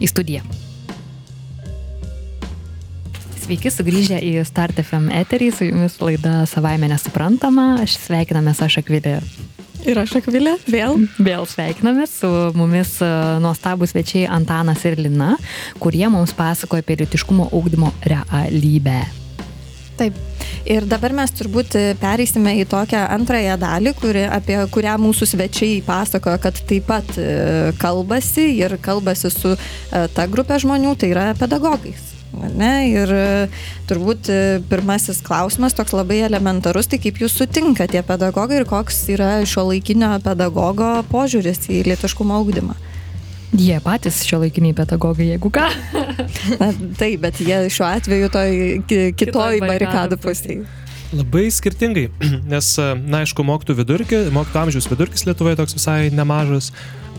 [0.00, 0.42] į studiją.
[3.40, 9.18] Sveiki sugrįžę į Start FM eterį, su jumis laida Savaime nesuprantama, aš sveikinamės aš Akvilė
[9.88, 10.98] Ir aš Akvilė, vėl.
[11.24, 13.08] Vėl sveikiname su mumis e,
[13.40, 15.32] nuostabus svečiai Antanas ir Lina,
[15.80, 18.98] kurie mums pasakoja apie litiškumo ūkdymo realybę.
[20.00, 20.18] Taip.
[20.68, 26.36] Ir dabar mes turbūt pereisime į tokią antrąją dalį, kuri, apie kurią mūsų svečiai pasakojo,
[26.44, 32.09] kad taip pat e, kalbasi ir kalbasi su e, ta grupė žmonių, tai yra pedagogais.
[32.30, 32.72] Ne?
[32.92, 33.24] Ir e,
[33.90, 34.38] turbūt e,
[34.70, 39.64] pirmasis klausimas toks labai elementarus, tai kaip jūs sutinka tie pedagogai ir koks yra šio
[39.72, 42.76] laikinio pedagogo požiūris į lietiškumo augdymą?
[43.58, 45.66] Jie patys šio laikiniai pedagogai, jeigu ką.
[46.60, 46.68] Na,
[47.00, 48.52] taip, bet jie šiuo atveju toj
[48.86, 50.68] ki- kitoj barikadų pusėje.
[51.10, 52.08] Labai skirtingai,
[52.52, 56.70] nes, na, aišku, mokytų vidurkį, mokytų amžiaus vidurkis Lietuvoje toks visai nemažas,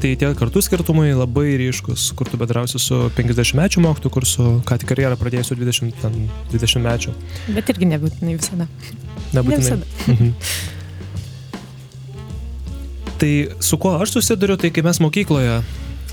[0.02, 4.48] tai tie kartų skirtumai labai ryškus, kur tu bendrausi su 50 mečių mokytų, kur su
[4.68, 7.16] ką tik karjerą pradėjusiu 20, ten, 20 mečių.
[7.52, 8.70] Bet irgi nebūtinai visada.
[9.36, 9.82] Nebūtinai.
[9.82, 10.34] Ne Mhm.
[13.22, 15.60] Tai su kuo aš susiduriu, tai kai mes mokykloje,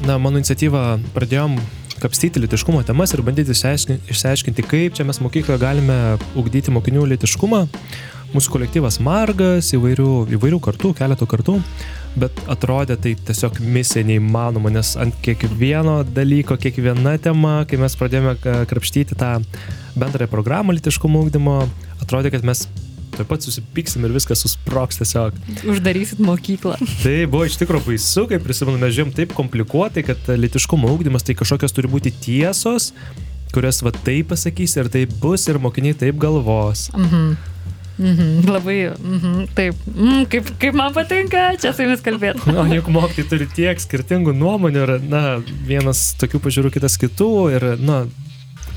[0.04, 1.54] na, mano iniciatyvą pradėjom
[2.02, 5.98] kapstyti litiškumo temas ir bandyti išsiaiškinti, kaip čia mes mokykloje galime
[6.38, 7.66] ugdyti mokinių litiškumą.
[8.28, 11.54] Mūsų kolektyvas margas, įvairių, įvairių kartų, keletų kartų,
[12.20, 18.36] bet atrodė tai tiesiog misija neįmanoma, nes ant kiekvieno dalyko, kiekviena tema, kai mes pradėjome
[18.68, 19.38] krapštyti tą
[19.96, 21.62] bendrąją programą litiškumo ugdymo,
[22.04, 22.66] atrodė, kad mes
[23.18, 25.36] taip pat susipyksim ir viskas susproks tiesiog.
[25.68, 26.78] Uždarysit mokyklą.
[27.02, 31.36] Tai buvo iš tikrųjų baisu, kai prisimenu, mes žiūrėjom taip komplikuotai, kad litiškumo ūkdymas tai
[31.38, 32.92] kažkokios turi būti tiesos,
[33.54, 36.88] kurias va taip pasakys ir taip bus ir mokiniai taip galvos.
[36.96, 37.36] Mhm.
[37.98, 38.46] Mhm.
[38.46, 39.46] Labai, mhm.
[39.54, 42.46] taip, mm, kaip, kaip man patinka čia su jumis kalbėti.
[42.58, 45.22] O juk mokytojai turi tiek skirtingų nuomonių ir, na,
[45.66, 48.04] vienas tokių pažiūrų, kitas kitų ir, na,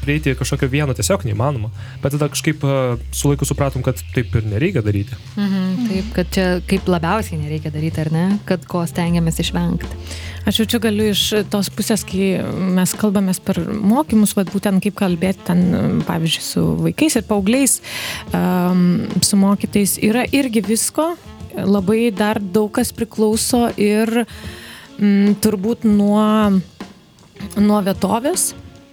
[0.01, 1.71] prieiti kažkokio vieno tiesiog neįmanoma.
[2.03, 5.17] Bet tada kažkaip a, su laiku supratom, kad taip ir nereikia daryti.
[5.35, 5.87] Mhm.
[5.91, 8.25] Taip, kad čia kaip labiausiai nereikia daryti, ar ne?
[8.49, 9.89] Kad ko stengiamės išvengti.
[10.49, 12.31] Aš jau čia galiu iš tos pusės, kai
[12.73, 17.77] mes kalbamės per mokymus, vad būtent kaip kalbėti ten, pavyzdžiui, su vaikais ir paaugliais,
[18.33, 21.11] um, su mokytais, yra irgi visko,
[21.53, 26.25] labai dar daug kas priklauso ir mm, turbūt nuo,
[27.61, 28.51] nuo vietovės.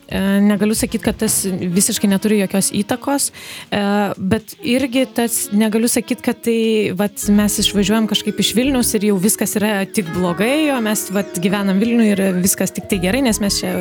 [0.08, 3.28] E, Negaliu sakyti, kad tas visiškai neturi jokios įtakos,
[3.68, 3.80] e,
[4.16, 6.60] bet irgi tas negaliu sakyti, kad tai
[6.96, 11.36] vat, mes išvažiuojam kažkaip iš Vilnius ir jau viskas yra tik blogai, o mes vat,
[11.44, 13.74] gyvenam Vilniuje ir viskas tik tai gerai, nes mes čia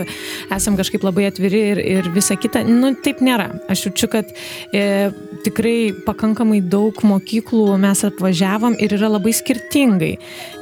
[0.52, 2.66] esam kažkaip labai atviri ir, ir visa kita.
[2.68, 3.48] Nu, taip nėra.
[3.72, 4.36] Aš jaučiu, kad
[4.76, 4.84] e,
[5.48, 10.12] tikrai pakankamai daug mokyklų mes apvažiavom ir yra labai skirtingai,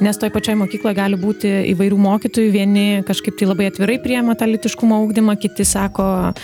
[0.04, 4.46] nes toj pačioj mokykloje gali būti įvairių mokytojų, vieni kažkaip tai labai atvirai priema tą
[4.52, 6.34] litiškumo augdymą, kiti sako,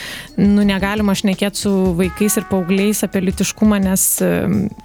[0.40, 4.07] nu negalima šnekėti su vaikais ir paaugliais apie litiškumą, nes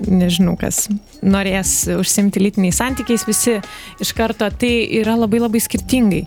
[0.04, 0.88] nežinau, kas
[1.24, 3.58] norės užsimti lytiniais santykiais, visi
[4.04, 6.24] iš karto, tai yra labai labai skirtingai.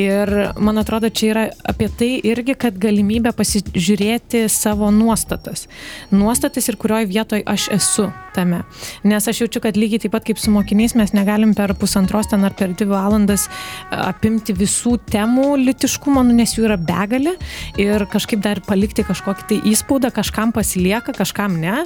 [0.00, 5.68] Ir man atrodo, čia yra apie tai irgi, kad galimybė pasižiūrėti savo nuostatas.
[6.14, 8.62] Nuostatas ir kurioje vietoje aš esu tame.
[9.06, 12.44] Nes aš jaučiu, kad lygiai taip pat kaip su mokiniais mes negalim per pusantros ten
[12.46, 13.46] ar per dvi valandas
[13.94, 17.36] apimti visų temų litiškumo, nu, nes jų yra begalė
[17.80, 21.82] ir kažkaip dar palikti kažkokį tai įspaudą, kažkam pasilieka, kažkam ne.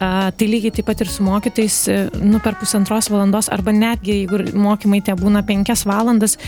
[0.00, 4.22] A, tai lygiai taip pat ir su mokytais, e, nu, per pusantros valandos arba netgi
[4.22, 6.38] jeigu mokymai tie būna penkias valandas,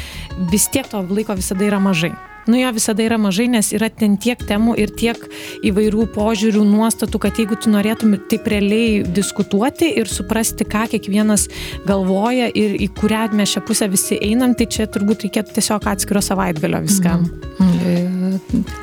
[0.53, 2.15] vis tiek to laiko visada yra mažai.
[2.49, 5.21] Nu jo visada yra mažai, nes yra ten tiek temų ir tiek
[5.69, 11.49] įvairių požiūrių, nuostatų, kad jeigu tu norėtum taip realiai diskutuoti ir suprasti, ką kiekvienas
[11.89, 16.23] galvoja ir į kurią mes šią pusę visi einam, tai čia turbūt reikėtų tiesiog atskiro
[16.25, 17.29] savaitgalio viskam.
[17.59, 18.39] Mhm.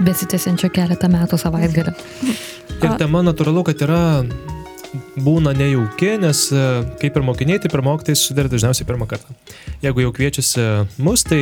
[0.06, 1.96] Besitęsiančio keletą metų savaitgalį.
[2.76, 4.02] Ir tema natūralu, kad yra
[5.16, 6.62] būna nejauki, nes e,
[7.02, 9.36] kaip ir mokiniai, taip ir mokytojai susiduria dažniausiai pirmą kartą.
[9.84, 10.66] Jeigu jau kviečiasi
[11.04, 11.42] mus, tai,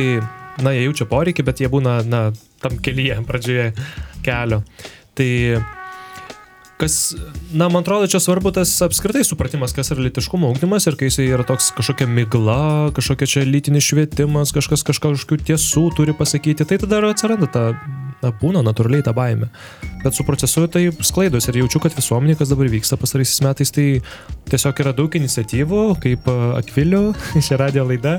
[0.62, 2.26] na, jie jaučia poreikį, bet jie būna, na,
[2.62, 3.70] tam kelyje, pradžioje
[4.26, 4.62] kelio.
[5.14, 5.30] Tai
[6.80, 7.14] kas,
[7.52, 11.28] na, man atrodo, čia svarbu tas apskritai supratimas, kas yra litiškumo ugdymas ir kai jisai
[11.30, 17.00] yra toks kažkokia migla, kažkokia čia lytinis švietimas, kažkas kažkokių tiesų turi pasakyti, tai tada
[17.00, 17.64] ir atsiranda ta,
[18.24, 19.50] na, būna natūraliai ta baime.
[20.04, 23.86] Bet su procesu tai sklaidos ir jaučiu, kad visuomenė, kas dabar vyksta pasaraisiais metais, tai
[24.50, 27.02] tiesiog yra daug iniciatyvų, kaip a, Akvilių,
[27.46, 28.18] šią radijo laidą,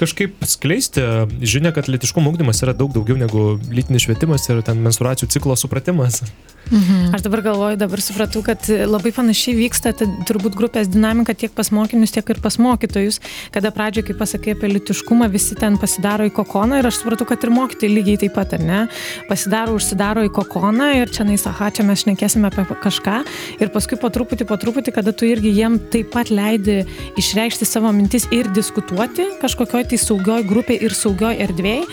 [0.00, 1.04] kažkaip skleisti
[1.42, 6.22] žinia, kad litiškumo ugdymas yra daug daugiau negu lytinis švietimas ir ten menstruacijų ciklo supratimas.
[6.70, 7.14] Mhm.
[7.14, 11.68] Aš dabar galvoju, dabar supratau, kad labai panašiai vyksta ta, turbūt grupės dinamika tiek pas
[11.74, 13.20] mokinius, tiek ir pas mokytojus,
[13.52, 17.44] kada pradžioje, kai pasakai apie litiškumą, visi ten pasidaro į kokoną ir aš supratau, kad
[17.44, 18.80] ir mokytojai lygiai taip pat, ar ne?
[19.28, 23.20] Pasidaro, užsidaro į kokoną ir čia nais, aha, čia mes šnekėsime apie kažką
[23.60, 26.82] ir paskui po truputį, po truputį, kada tu irgi jiem taip pat leidi
[27.20, 31.84] išreikšti savo mintis ir diskutuoti kažkokioj tai saugioj grupėje ir saugioj erdvėje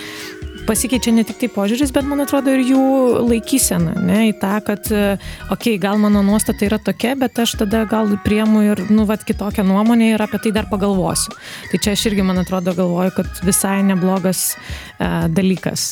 [0.68, 2.84] pasikeičia ne tik tai požiūris, bet man atrodo ir jų
[3.28, 7.84] laikysena, ne, į tą, kad, okei, okay, gal mano nuostata yra tokia, bet aš tada
[7.90, 11.36] gal priemu ir, nu, vad, kitokią nuomonę ir apie tai dar pagalvosiu.
[11.72, 15.92] Tai čia aš irgi, man atrodo, galvoju, kad visai neblogas uh, dalykas.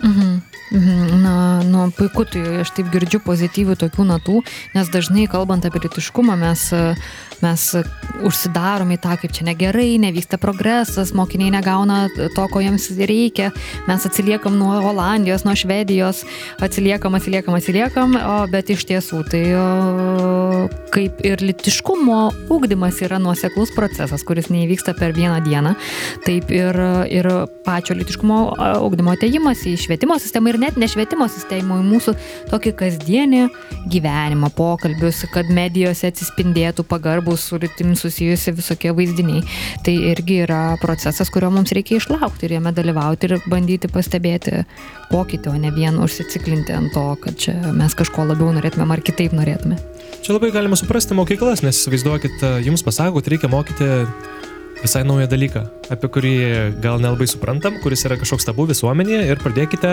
[0.00, 0.38] Mhm.
[0.70, 1.22] Mhm.
[1.22, 1.49] Na, nu,
[1.96, 4.42] puiku, tai aš taip girdžiu pozityvių tokių natų,
[4.76, 6.66] nes dažnai kalbant apie litiškumą mes,
[7.40, 7.66] mes
[8.26, 13.50] užsidarom į tą, kaip čia negerai, nevyksta progresas, mokiniai negauna to, ko jiems reikia,
[13.88, 16.24] mes atsiliekam nuo Olandijos, nuo Švedijos,
[16.60, 19.66] atsiliekam, atsiliekam, atsiliekam, o, bet iš tiesų tai o,
[20.94, 22.20] kaip ir litiškumo
[22.52, 25.74] ūkdymas yra nuoseklus procesas, kuris neįvyksta per vieną dieną,
[26.26, 26.76] taip ir,
[27.10, 27.30] ir
[27.66, 28.40] pačio litiškumo
[28.84, 32.14] ūkdymo ateimas į švietimo sistemą ir net ne švietimo sistemą, į mūsų
[32.50, 33.42] tokį kasdienį
[33.90, 39.44] gyvenimą, pokalbius, kad medijose atsispindėtų pagarbus su rytim susijusi visokie vaizdiniai.
[39.86, 44.64] Tai irgi yra procesas, kurio mums reikia išlaukti ir jame dalyvauti ir bandyti pastebėti
[45.10, 49.34] pokytį, o ne vien užsiciklinti ant to, kad čia mes kažko labiau norėtumėm ar kitaip
[49.36, 49.78] norėtume.
[50.20, 53.88] Čia labai galima suprasti mokyklas, nes įsivaizduokit, jums pasako, kad reikia mokyti
[54.82, 55.62] visai naują dalyką,
[55.92, 56.34] apie kurį
[56.80, 59.90] gal nelabai suprantam, kuris yra kažkoks tabu visuomenėje ir pradėkite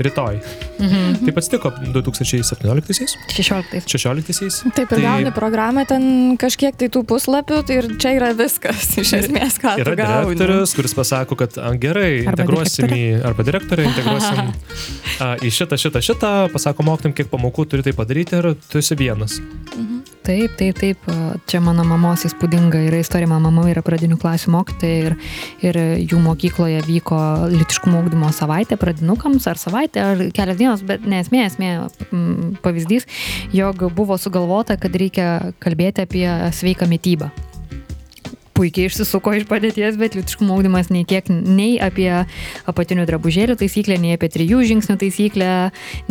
[0.00, 0.38] rytoj.
[0.80, 1.18] Mhm.
[1.26, 3.16] Taip atsitiko 2017-aisiais?
[3.28, 3.84] 16.
[3.84, 4.60] 16-aisiais.
[4.72, 5.00] Taip, ir tai...
[5.04, 9.76] gauni programą ten kažkiek tai tų puslapių tai ir čia yra viskas, iš esmės, ką
[9.82, 13.20] yra direktorius, kuris pasako, kad gerai, arba integruosim direktorė.
[13.20, 14.42] į, arba direktorė, integruosim
[15.24, 18.96] a, į šitą, šitą, šitą, pasako mokytum, kiek pamokų turi tai padaryti ir tu esi
[18.98, 19.40] vienas.
[19.76, 19.99] Mhm.
[20.30, 21.06] Taip, taip, taip.
[21.50, 23.26] Čia mano mamos įspūdinga yra istorija.
[23.32, 25.16] Mano mama yra pradinių klasių mokytoja ir,
[25.66, 27.18] ir jų mokykloje vyko
[27.50, 31.74] litiškumo ūkdymo savaitė pradinukams ar savaitė ar kelias dienos, bet nesmė, esmė
[32.62, 33.10] pavyzdys,
[33.56, 37.32] jog buvo sugalvota, kad reikia kalbėti apie sveiką mytybą
[38.60, 42.10] puikiai išsisuko iš padėties, bet lytiškumo ūkdymas nei kiek nei apie
[42.68, 45.50] apatinių drabužėlių taisyklę, nei apie trijų žingsnių taisyklę,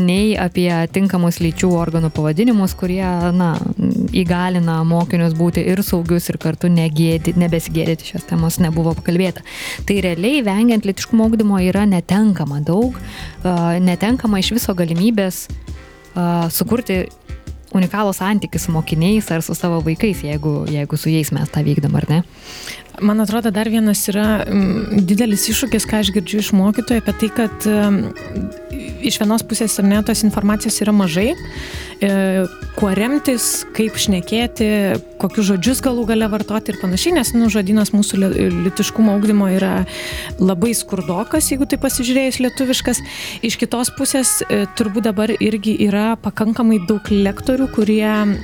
[0.02, 3.04] nei apie tinkamus lyčių organų pavadinimus, kurie,
[3.38, 3.52] na,
[4.16, 9.46] įgalina mokinius būti ir saugius, ir kartu negėdi, nebesigėdyti šios temos nebuvo pakalbėta.
[9.86, 12.98] Tai realiai vengiant lytiškumo ūkdymo yra netenkama daug,
[13.86, 15.46] netenkama iš viso galimybės
[16.56, 17.04] sukurti
[17.75, 21.95] unikalų santykį su mokiniais ar su savo vaikais, jeigu, jeigu su jais mes tą vykdom,
[21.99, 22.21] ar ne?
[23.02, 27.30] Man atrodo, dar vienas yra m, didelis iššūkis, ką aš girdžiu iš mokytojų, apie tai,
[27.38, 28.00] kad m,
[29.06, 31.32] iš vienos pusės ar ne tos informacijos yra mažai,
[32.04, 32.10] e,
[32.78, 34.68] kuo remtis, kaip šnekėti,
[35.20, 38.20] kokius žodžius galų gale vartoti ir panašiai, nes nu, žodynas mūsų
[38.68, 39.74] litiškumo augdymo yra
[40.40, 43.04] labai skurdokas, jeigu tai pasižiūrėjus lietuviškas.
[43.48, 48.36] Iš kitos pusės e, turbūt dabar irgi yra pakankamai daug lektorių, kurie m,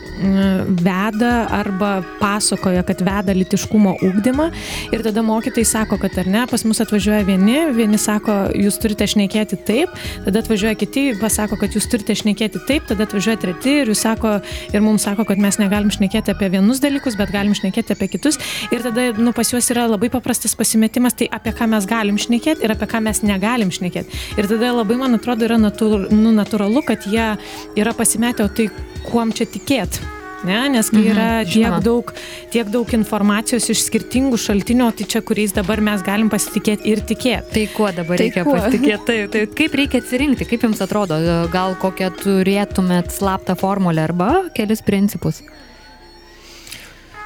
[0.82, 3.98] veda arba pasakoja, kad veda litiškumo
[4.46, 8.78] ūkdymą ir tada mokytojai sako, kad ar ne, pas mus atvažiuoja vieni, vieni sako, jūs
[8.82, 9.90] turite šnekėti taip,
[10.26, 14.40] tada atvažiuoja kiti, pasako, kad jūs turite šnekėti taip, tada atvažiuoja treti ir jūs sako,
[14.74, 18.40] ir mums sako, kad mes negalim šnekėti apie vienus dalykus, bet galim šnekėti apie kitus
[18.72, 22.66] ir tada, nu, pas juos yra labai paprastas pasimetimas, tai apie ką mes galim šnekėti
[22.66, 24.24] ir apie ką mes negalim šnekėti.
[24.40, 27.34] Ir tada labai, man atrodo, yra natūr, nu, natūralu, kad jie
[27.80, 28.70] yra pasimetę, o tai
[29.06, 30.15] kuom čia tikėti
[30.48, 30.60] ne?
[30.76, 32.14] nes kai yra mhm, tiek, daug,
[32.54, 37.52] tiek daug informacijos iš skirtingų šaltinių, tai čia kuriais dabar mes galim pasitikėti ir tikėti.
[37.56, 38.56] Tai kuo dabar tai reikia kuo?
[38.58, 39.06] pasitikėti?
[39.10, 41.20] Tai, tai kaip reikia atsirinkti, kaip jums atrodo,
[41.54, 45.42] gal kokią turėtumėt slaptą formulę arba kelis principus?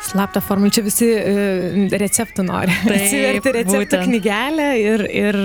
[0.10, 2.74] Slaptą formulę, čia visi uh, receptų nori.
[2.88, 4.08] Atsiverti receptų būtent.
[4.08, 5.40] knygelę ir, ir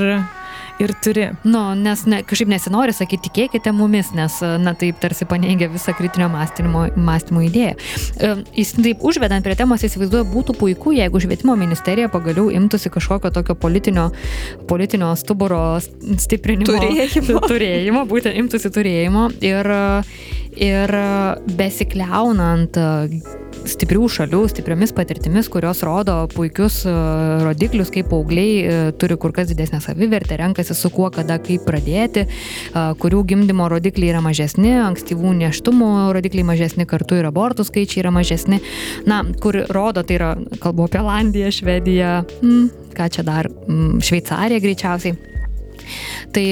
[0.78, 1.28] ir turi.
[1.46, 6.28] Nu, nes ne, kažkaip nesinori sakyti, tikėkite mumis, nes, na, taip tarsi paneigia visą kritinio
[6.32, 7.74] mąstymo, mąstymo idėją.
[7.74, 13.32] E, jis taip užvedant prie temos įsivaizduoja, būtų puiku, jeigu švietimo ministerija pagaliau imtųsi kažkokio
[13.34, 14.08] tokio politinio,
[14.70, 16.70] politinio stuburo stiprinimo.
[16.74, 17.44] Turėjimo.
[17.52, 19.70] turėjimo, būtent imtųsi turėjimo ir,
[20.58, 20.98] ir
[21.58, 22.78] besikliaunant
[23.68, 26.94] stiprių šalių, stipriomis patirtimis, kurios rodo puikius e,
[27.44, 32.26] rodiklius, kaip paaugliai e, turi kur kas didesnę savivertę, renkasi su kuo, kada, kaip pradėti,
[32.26, 38.14] e, kurių gimdymo rodikliai yra mažesni, ankstyvų neštumų rodikliai mažesni, kartu ir abortų skaičiai yra
[38.14, 38.60] mažesni.
[39.08, 44.64] Na, kur rodo, tai yra, kalbu apie Olandiją, Švediją, hmm, ką čia dar, hmm, Šveicariją
[44.68, 45.33] greičiausiai.
[46.34, 46.44] Tai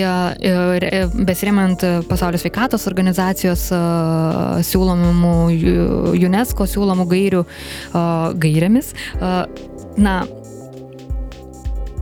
[1.15, 3.69] besiremiant pasaulio sveikatos organizacijos
[4.69, 5.35] siūlomų
[6.19, 7.43] UNESCO siūlomų gairių
[8.43, 8.93] gairėmis,
[10.01, 10.23] na,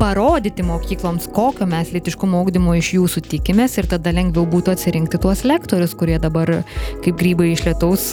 [0.00, 5.42] parodyti mokykloms, kokio mes litiškumo augdymo iš jūsų tikimės ir tada lengviau būtų atsirinkti tuos
[5.44, 6.62] lektorius, kurie dabar
[7.04, 8.06] kaip grybai iš lietaus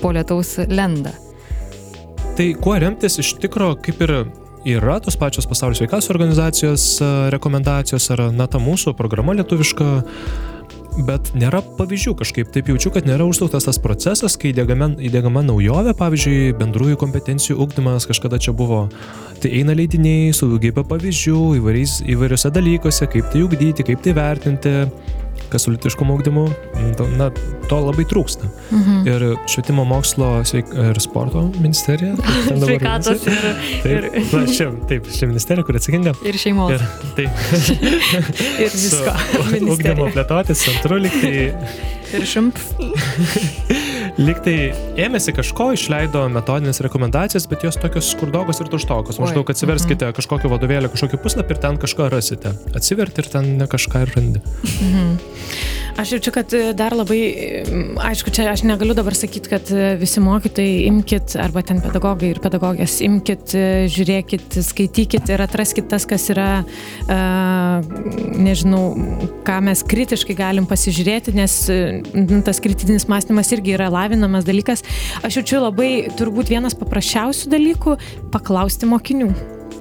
[0.00, 1.12] po lietaus lenda.
[2.38, 4.14] Tai kuo remtis iš tikro, kaip ir
[4.64, 6.88] yra tos pačios pasaulio sveikatos organizacijos
[7.34, 9.88] rekomendacijos ar na ta mūsų programa lietuviška
[11.02, 12.50] bet nėra pavyzdžių kažkaip.
[12.54, 18.06] Taip jaučiu, kad nėra užsuktas tas procesas, kai įdėgama, įdėgama naujovė, pavyzdžiui, bendrųjų kompetencijų ugdymas
[18.06, 18.84] kažkada čia buvo.
[19.42, 24.76] Tai eina leidiniai su daugybė pavyzdžių įvairiais, įvairiose dalykuose, kaip tai ugdyti, kaip tai vertinti
[25.54, 26.44] kas su litiškumo ugdymu,
[27.14, 27.28] na,
[27.70, 28.48] to labai trūksta.
[28.74, 28.96] Mhm.
[29.06, 32.16] Ir švietimo mokslo sveik, ir sporto ministerija.
[32.50, 33.46] Sveikatos ir...
[33.84, 34.08] Taip, ir...
[34.32, 36.16] Na, ši, taip, ši ministerija, kuri atsakinga.
[36.26, 36.74] Ir šeimos.
[36.74, 36.82] Ir,
[37.20, 37.44] taip.
[38.64, 39.14] ir visko.
[39.76, 41.52] Ugdymo plėtotės centru liktai.
[42.14, 42.58] Ir šimp.
[44.14, 49.18] Liktai ėmėsi kažko, išleido metodinės rekomendacijas, bet jos tokios skurdogos ir tuštokos.
[49.18, 50.14] Maždaug atsiverskite mhm.
[50.20, 52.54] kažkokį vadovėlį, kažkokį puslapį ir ten kažką rasite.
[52.78, 54.44] Atsiverti ir ten ne kažką ir randi.
[54.62, 55.16] Mhm.
[55.96, 57.20] Aš jaučiu, kad e, dar labai,
[58.02, 62.40] aišku, čia aš negaliu dabar sakyti, kad e, visi mokytojai imkite, arba ten pedagogai ir
[62.42, 63.62] pedagogės, imkite,
[63.94, 66.48] žiūrėkite, skaitykite ir atraskite tas, kas yra,
[68.34, 68.82] nežinau,
[69.46, 71.58] ką mes kritiškai galim pasižiūrėti, nes
[72.46, 74.82] tas kritinis mąstymas irgi yra lavinamas dalykas.
[75.22, 78.00] Aš jaučiu labai, turbūt vienas paprasčiausių dalykų-
[78.34, 79.30] paklausti mokinių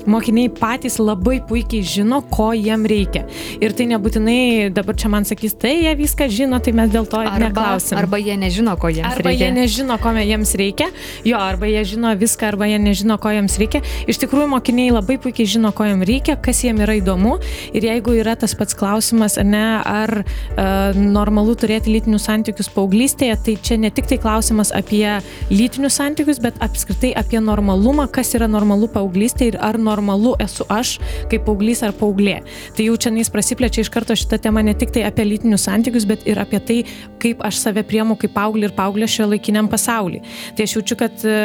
[0.09, 3.23] mokiniai patys labai puikiai žino, ko jiem reikia.
[3.63, 7.21] Ir tai nebūtinai dabar čia man sakys, tai jie viską žino, tai mes dėl to
[7.21, 7.97] arba, neklausim.
[7.99, 9.31] Arba jie nežino, ko jiems arba reikia.
[9.31, 10.89] Arba jie nežino, ko jiems reikia.
[11.27, 13.83] Jo, arba jie žino viską, arba jie nežino, ko jiems reikia.
[14.11, 17.37] Iš tikrųjų, mokiniai labai puikiai žino, ko jiems reikia, kas jiems yra įdomu.
[17.73, 23.57] Ir jeigu yra tas pats klausimas, ne, ar uh, normalu turėti lytinius santykius paauglystėje, tai
[23.63, 25.05] čia ne tik tai klausimas apie
[25.53, 30.65] lytinius santykius, bet apskritai apie normalumą, kas yra normalu paauglystėje ir ar normalu normalu esu
[30.69, 30.97] aš
[31.31, 32.39] kaip paauglys ar paauglė.
[32.75, 36.07] Tai jau čia nais prasiplečia iš karto šitą temą ne tik tai apie lytinius santykius,
[36.09, 36.79] bet ir apie tai,
[37.21, 40.23] kaip aš save priemu kaip paauglį ir paauglė šio laikiniam pasaulyje.
[40.57, 41.37] Tai aš jaučiu, kad e,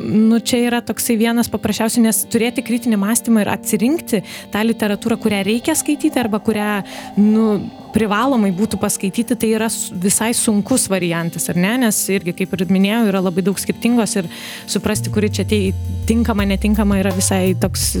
[0.00, 4.24] nu, čia yra toksai vienas paprasčiausių, nes turėti kritinį mąstymą ir atsirinkti
[4.54, 6.70] tą literatūrą, kurią reikia skaityti arba kurią
[7.20, 7.48] nu,
[7.94, 9.68] privalomai būtų paskaityti, tai yra
[10.02, 11.76] visai sunkus variantas, ar ne?
[11.84, 14.28] Nes irgi, kaip ir minėjau, yra labai daug skirtingos ir
[14.70, 15.60] suprasti, kuri čia tai
[16.08, 17.92] tinkama, netinkama yra visai toks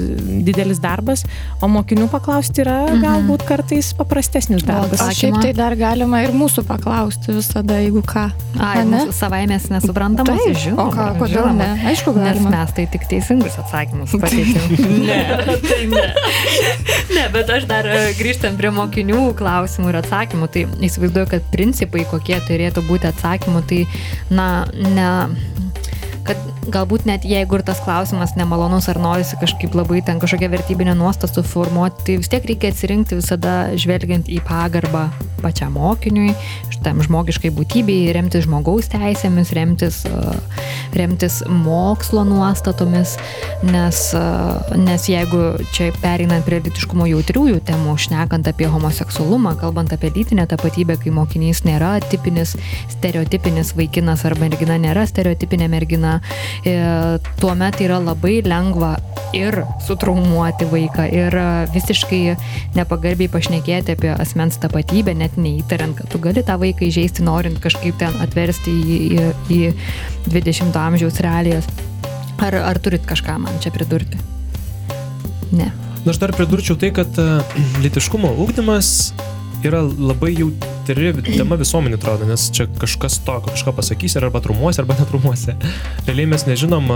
[0.44, 1.24] didelis darbas,
[1.62, 3.02] o mokinių paklausti yra mhm.
[3.04, 5.02] galbūt kartais paprastesnis darbas.
[5.04, 8.26] O šiaip tai dar galima ir mūsų paklausti visada, jeigu ką.
[8.60, 9.04] Ai, ne?
[9.14, 10.84] Savai mes nesuprantam, tai žinoma.
[10.84, 11.70] O ką, kodėl žinoma.
[11.74, 11.88] ne?
[11.92, 12.50] Aišku, galima.
[12.50, 14.76] Nes mes tai tik teisingus atsakymus pateikėm.
[15.04, 15.20] ne,
[15.64, 16.04] tai ne.
[17.14, 20.48] ne, bet aš dar e, grįžtant prie mokinių klausimų klausimų ir atsakymų.
[20.52, 23.86] Tai įsivaizduoju, kad principai, kokie turėtų būti atsakymų, tai,
[24.30, 25.08] na, ne
[26.24, 26.40] kad
[26.72, 31.42] galbūt net jeigu ir tas klausimas nemalonus ar norisi kažkaip labai ten kažkokią vertybinę nuostatą
[31.42, 35.08] suformuoti, tai vis tiek reikia atsirinkti visada žvelgiant į pagarbą
[35.44, 36.32] pačiam mokiniui,
[36.72, 40.00] šitam žmogiškai būtybei, remtis žmogaus teisėmis, remtis,
[40.96, 43.16] remtis mokslo nuostatomis,
[43.66, 44.00] nes,
[44.80, 45.42] nes jeigu
[45.76, 51.64] čia pereinant prie litiškumo jautriųjų temų, šnekant apie homoseksualumą, kalbant apie lytinę tapatybę, kai mokinys
[51.68, 52.56] nėra tipinis,
[52.96, 56.13] stereotipinis vaikinas ar mergina nėra stereotipinė mergina,
[56.64, 56.76] e,
[57.40, 58.94] tuomet yra labai lengva
[59.34, 59.56] ir
[59.86, 61.36] sutraumuoti vaiką, ir
[61.74, 62.20] visiškai
[62.76, 67.98] nepagarbiai pašnekėti apie asmens tapatybę, net neįtariant, kad tu gali tą vaiką įžeisti, norint kažkaip
[68.00, 71.68] ten atversti į, į, į 20 amžiaus realijas.
[72.42, 74.20] Ar, ar turit kažką man čia pridurti?
[75.54, 75.70] Ne.
[76.04, 77.40] Na, aš dar pridurčiau tai, kad uh,
[77.80, 79.14] litiškumo ūkdymas
[79.70, 84.82] yra labai jautri tema visuomenė, atrodo, nes čia kažkas to, kažką pasakys ir arba trumuose,
[84.82, 85.56] arba netrumuose.
[86.06, 86.92] Realiai mes nežinom,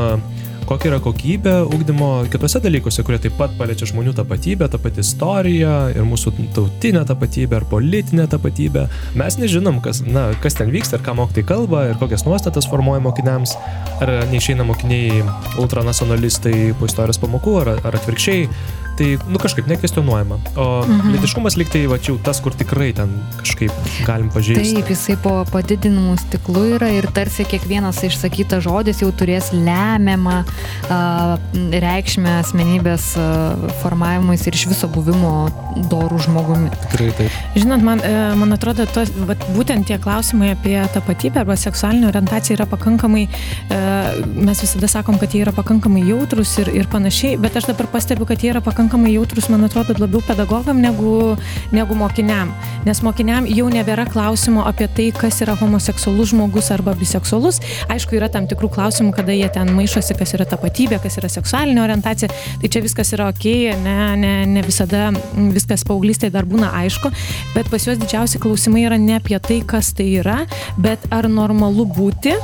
[0.69, 5.77] kokia yra kokybė ugdymo kitose dalykuose, kurie taip pat paliečia žmonių tapatybę, tą patį istoriją
[5.95, 8.85] ir mūsų tautinę tapatybę ar politinę tapatybę.
[9.17, 13.01] Mes nežinom, kas, na, kas ten vyksta ir ką mokytai kalba ir kokias nuostatas formuoja
[13.05, 13.57] mokiniams,
[14.05, 15.23] ar neišeina mokiniai
[15.63, 18.45] ultranacionalistai po istorijos pamokų, ar, ar atvirkščiai
[18.99, 20.41] tai, nu, kažkaip nekvestionuojama.
[20.59, 21.13] O mhm.
[21.15, 23.75] litiškumas lyg tai, va, čia jau tas, kur tikrai ten kažkaip
[24.07, 24.75] galim pažeisti.
[24.75, 31.37] Taip, jisai po padidinimų stiklu yra ir tarsi kiekvienas išsakytas žodis jau turės lemiamą uh,
[31.87, 35.33] reikšmę asmenybės uh, formavimui ir iš viso buvimo
[35.93, 36.73] dorų žmogumi.
[36.89, 37.39] Tikrai taip.
[37.55, 42.57] Žinot, man, e, man atrodo, tos, vat, būtent tie klausimai apie tapatybę arba seksualinę orientaciją
[42.57, 47.61] yra pakankamai, uh, mes visada sakom, kad jie yra pakankamai jautrus ir, ir panašiai, bet
[47.61, 51.37] aš dabar pastebiu, kad jie yra pakankamai pakankamai jautrus, man atrodo, labiau pedagogam negu,
[51.73, 52.49] negu mokiniam.
[52.87, 57.61] Nes mokiniam jau nebėra klausimo apie tai, kas yra homoseksualus žmogus arba biseksualus.
[57.93, 61.85] Aišku, yra tam tikrų klausimų, kada jie ten maišosi, kas yra tapatybė, kas yra seksualinė
[61.85, 62.33] orientacija.
[62.63, 63.49] Tai čia viskas yra ok,
[63.85, 65.11] ne, ne, ne visada
[65.53, 67.13] viskas paauglystėje dar būna aišku,
[67.57, 70.47] bet pas juos didžiausi klausimai yra ne apie tai, kas tai yra,
[70.81, 72.39] bet ar normalu būti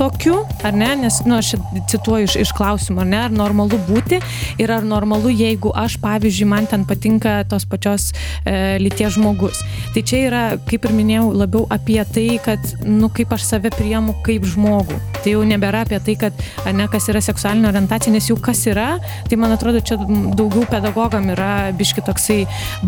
[0.00, 1.54] tokiu, ar ne, nes, nu, aš
[1.92, 4.20] cituoju iš, iš klausimų, ar ne, ar normalu būti
[4.60, 8.10] ir ar normalu, jeigu aš, pavyzdžiui, man ten patinka tos pačios
[8.48, 9.60] e, lyties žmogus.
[9.92, 14.14] Tai čia yra, kaip ir minėjau, labiau apie tai, kad, nu, kaip aš save priemu
[14.24, 14.96] kaip žmogų.
[15.20, 18.62] Tai jau nebėra apie tai, kad, ar ne, kas yra seksualinė orientacija, nes jau kas
[18.70, 18.88] yra,
[19.28, 22.38] tai man atrodo, čia daugiau pedagogam yra biški toksai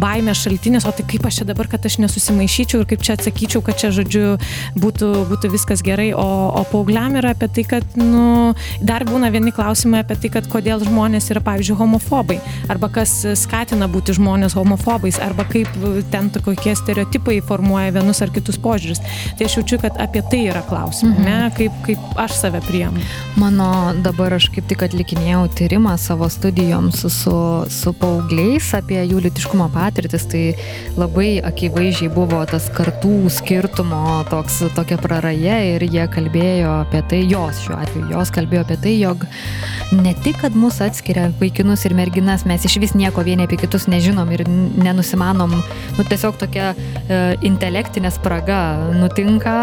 [0.01, 3.61] baimė šaltinis, o tai kaip aš čia dabar, kad aš nesusimaišyčiau ir kaip čia atsakyčiau,
[3.67, 4.39] kad čia, žodžiu,
[4.81, 6.65] būtų, būtų viskas gerai, o, o
[7.03, 11.31] paaugliam yra apie tai, kad, nu, dar būna vieni klausimai apie tai, kad kodėl žmonės
[11.33, 12.39] yra, pavyzdžiui, homofobai,
[12.71, 15.69] arba kas skatina būti žmonės homofobais, arba kaip
[16.13, 19.03] ten kokie stereotipai formuoja vienus ar kitus požiūrius.
[19.39, 21.25] Tai aš jaučiu, kad apie tai yra klausimai, mhm.
[21.25, 23.03] ne, kaip, kaip aš save priemu.
[23.37, 27.37] Mano dabar aš kaip tik atlikinėjau tyrimą savo studijoms su,
[27.73, 30.45] su paaugliais apie jų litiškumo patirtis, tai
[30.99, 37.63] labai akivaizdžiai buvo tas kartų skirtumo toks, tokia praraja ir jie kalbėjo apie tai, jos
[37.65, 39.25] šiuo atveju, jos kalbėjo apie tai, jog
[39.97, 43.89] ne tik, kad mus atskiria vaikinus ir merginas, mes iš vis nieko vieni apie kitus
[43.89, 45.55] nežinom ir nenusimanom,
[45.97, 48.61] nu tiesiog tokia e, intelektinė spraga
[48.99, 49.57] nutinka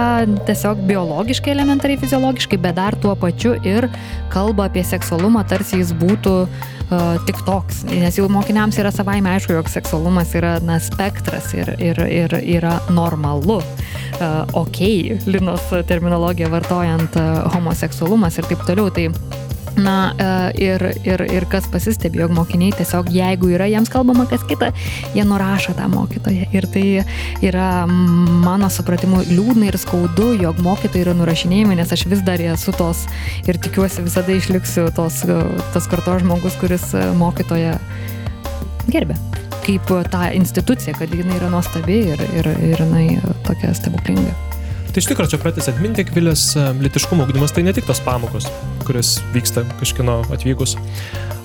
[0.50, 3.90] tiesiog biologiškai, elementariai fiziologiškai, bet dar tuo pačiu ir
[4.34, 6.36] kalba apie seksualumą, tarsi jis būtų
[7.28, 12.02] tik toks, nes jau mokiniams yra savaime aišku, jog seksualumas yra na, spektras ir, ir,
[12.10, 13.60] ir yra normalu
[14.54, 14.80] ok,
[15.26, 17.16] Linos terminologiją vartojant
[17.54, 18.90] homoseksualumas ir taip toliau.
[18.92, 19.08] Tai
[19.80, 19.98] Na
[20.60, 24.72] ir, ir, ir kas pasistebi, jog mokiniai tiesiog, jeigu yra jiems kalbama kas kita,
[25.16, 26.50] jie nurašo tą mokytoją.
[26.56, 26.86] Ir tai
[27.46, 32.76] yra mano supratimu liūdna ir skaudu, jog mokytojai yra nurašinėjami, nes aš vis dar esu
[32.76, 33.06] tos
[33.48, 35.24] ir tikiuosi visada išliksiu tos,
[35.74, 37.78] tos kartos žmogus, kuris mokytoją
[38.90, 39.20] gerbė
[39.70, 43.08] kaip tą instituciją, kad jinai yra nuostabi ir, ir, ir jinai
[43.46, 44.49] tokia stebuklinga.
[44.90, 48.48] Tai iš tikrųjų čia pratęs atminti, Vilės e, litiškumo ugdymas tai ne tik tos pamokos,
[48.88, 50.74] kurias vyksta kažkino atvykus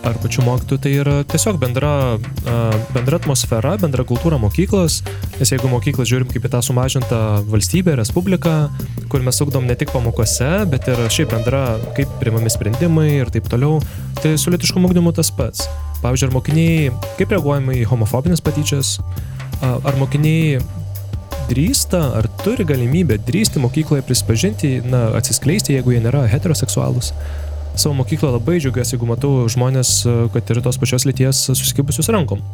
[0.05, 2.55] ar pačių mokytojų, tai yra tiesiog bendra, e,
[2.95, 5.03] bendra atmosfera, bendra kultūra mokyklos,
[5.37, 7.19] nes jeigu mokyklas žiūrim kaip į tą sumažintą
[7.51, 8.55] valstybę, respubliką,
[9.13, 11.65] kur mes ugdom ne tik pamokose, bet ir šiaip bendra,
[11.99, 13.83] kaip primami sprendimai ir taip toliau,
[14.23, 15.69] tai su litiškumo ugdymu tas pats.
[16.01, 16.89] Pavyzdžiui, ar mokiniai,
[17.21, 18.97] kaip reaguojama į homofobinės patyčias,
[19.61, 20.61] ar mokiniai
[21.51, 27.13] drįsta, ar turi galimybę drįsti mokykloje prispažinti, na, atsiskleisti, jeigu jie nėra heteroseksualūs.
[27.75, 29.97] Savo mokykloje labai džiaugiuosi, jeigu matau žmonės,
[30.35, 32.45] kad ir tos pačios lyties susikibusius rankom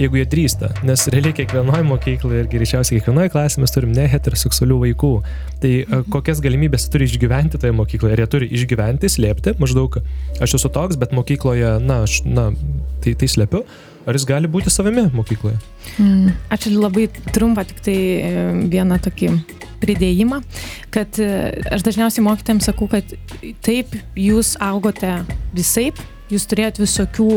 [0.00, 0.70] jeigu jie drįsta.
[0.86, 5.12] Nes realiai kiekvienoje mokykloje ir greičiausiai kiekvienoje klasėje mes turim ne heteroseksualių vaikų.
[5.62, 6.06] Tai mhm.
[6.14, 8.16] kokias galimybės turi išgyventi toje mokykloje?
[8.16, 10.00] Ar jie turi išgyventi, slėpti, maždaug
[10.40, 12.50] aš esu toks, bet mokykloje, na, aš, na
[13.04, 13.64] tai, tai slėpiu.
[14.08, 15.58] Ar jis gali būti savimi mokykloje?
[16.00, 16.30] Mm.
[16.52, 18.30] Ačiū labai trumpą tik tai e,
[18.72, 19.32] vieną tokį
[19.80, 20.40] pridėjimą,
[20.94, 21.28] kad e,
[21.72, 23.12] aš dažniausiai mokytėms sakau, kad
[23.64, 25.12] taip, jūs augote
[25.56, 26.00] visaip,
[26.34, 27.28] jūs turėjot visokių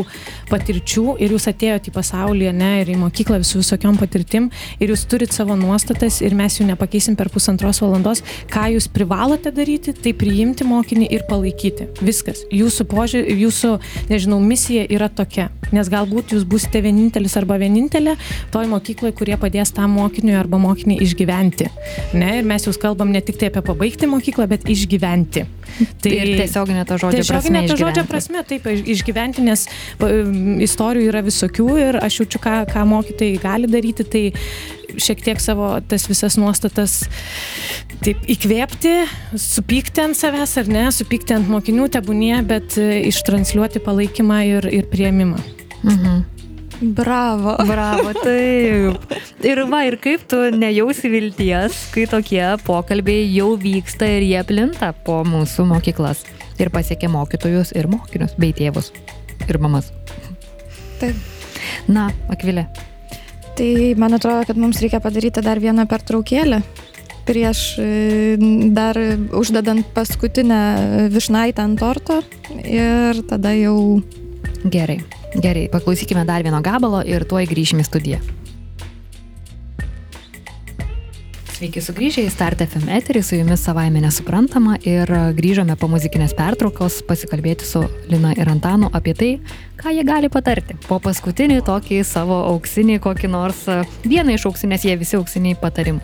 [0.51, 5.05] patirčių ir jūs atėjot į pasaulį, ne, ir į mokyklą su visokiom patirtim ir jūs
[5.09, 8.23] turit savo nuostatas ir mes jų nepakeisim per pusantros valandos.
[8.51, 11.89] Ką jūs privalote daryti, tai priimti mokinį ir palaikyti.
[12.03, 12.43] Viskas.
[12.53, 13.73] Jūsų požiūrė, jūsų,
[14.11, 15.49] nežinau, misija yra tokia.
[15.73, 18.15] Nes galbūt jūs būsite vienintelis arba vienintelė
[18.53, 21.69] toj mokykloje, kurie padės tam mokiniui arba mokiniai išgyventi.
[22.17, 25.45] Ne, ir mes jūs kalbam ne tik tai apie pabaigti mokyklą, bet išgyventi.
[26.03, 27.61] Tai ir tiesioginė to žodžio tiesioginė prasme.
[27.63, 29.67] Tiesioginė to žodžio prasme, taip, išgyventi, nes
[30.67, 34.23] istorijų yra visokių ir aš jaučiu, ką, ką mokytojai gali daryti, tai
[34.99, 37.03] šiek tiek savo tas visas nuostatas
[38.03, 38.93] taip įkvėpti,
[39.39, 44.87] supykti ant savęs ar ne, supykti ant mokinių tebūnie, bet e, ištransliuoti palaikymą ir, ir
[44.91, 45.41] prieimimą.
[45.83, 46.21] Mhm.
[46.83, 47.55] Bravo.
[47.67, 49.13] Bravo, taip.
[49.45, 54.91] Ir va, ir kaip tu nejausi vilties, kai tokie pokalbiai jau vyksta ir jie plinta
[55.05, 56.25] po mūsų mokyklas
[56.59, 58.91] ir pasiekia mokytojus ir mokinius, bei tėvus
[59.47, 59.91] ir mamas.
[61.01, 61.15] Taip.
[61.87, 62.67] Na, Akvilė.
[63.57, 63.69] Tai
[64.01, 66.63] man atrodo, kad mums reikia padaryti dar vieną pertraukėlę
[67.23, 68.35] prieš e,
[68.75, 68.97] dar
[69.31, 70.59] uždedant paskutinę
[71.13, 72.21] višnaitę ant torto
[72.65, 74.01] ir tada jau.
[74.63, 75.01] Gerai,
[75.35, 78.23] gerai, paklausykime dar vieno gabalo ir tuoj grįšime į studiją.
[81.63, 85.07] Sveiki sugrįžę į Start FM eterį, su jumis savaime nesuprantama ir
[85.37, 89.29] grįžome po muzikinės pertraukos pasikalbėti su Lina ir Antanu apie tai,
[89.79, 90.75] ką jie gali patarti.
[90.89, 93.63] Po paskutinį tokį savo auksinį, kokį nors
[94.03, 96.03] vieną iš auksinės, jie visi auksiniai patarimų.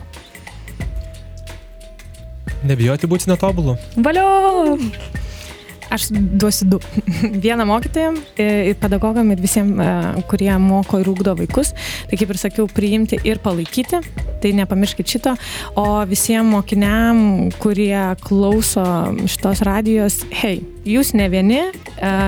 [2.64, 3.76] Nebijoti būti netobulu.
[4.00, 4.30] Valio!
[5.90, 6.78] Aš duosiu du.
[7.44, 8.16] Vieną mokytojam,
[8.80, 9.80] pedagogam ir visiems,
[10.30, 11.74] kurie moko ir ūkdo vaikus.
[12.10, 14.02] Tai kaip ir sakiau, priimti ir palaikyti.
[14.40, 15.34] Tai nepamirškit šito.
[15.80, 18.86] O visiems mokiniam, kurie klauso
[19.28, 21.60] šitos radijos, hei, jūs ne vieni,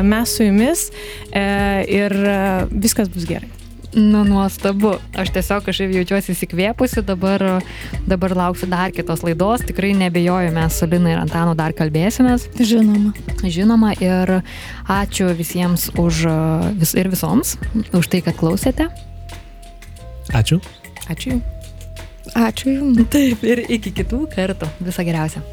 [0.05, 0.89] mes su jumis
[1.33, 2.19] ir
[2.75, 3.62] viskas bus gerai.
[3.95, 4.95] Nu, nuostabu.
[5.21, 7.43] Aš tiesiog kažkaip jaučiuosi įsikvėpusi, dabar,
[8.09, 9.65] dabar lauksiu dar kitos laidos.
[9.69, 12.49] Tikrai nebejoju, mes su Lina ir Antanu dar kalbėsimės.
[12.57, 13.13] Žinoma.
[13.45, 14.39] Žinoma ir
[14.89, 16.25] ačiū visiems už,
[16.81, 17.59] vis, ir visoms
[17.93, 18.89] už tai, kad klausėte.
[20.33, 20.63] Ačiū.
[21.13, 21.43] Ačiū.
[22.39, 23.05] Ačiū Jums.
[23.13, 24.71] Taip, ir iki kitų kartų.
[24.81, 25.45] Visą geriausią.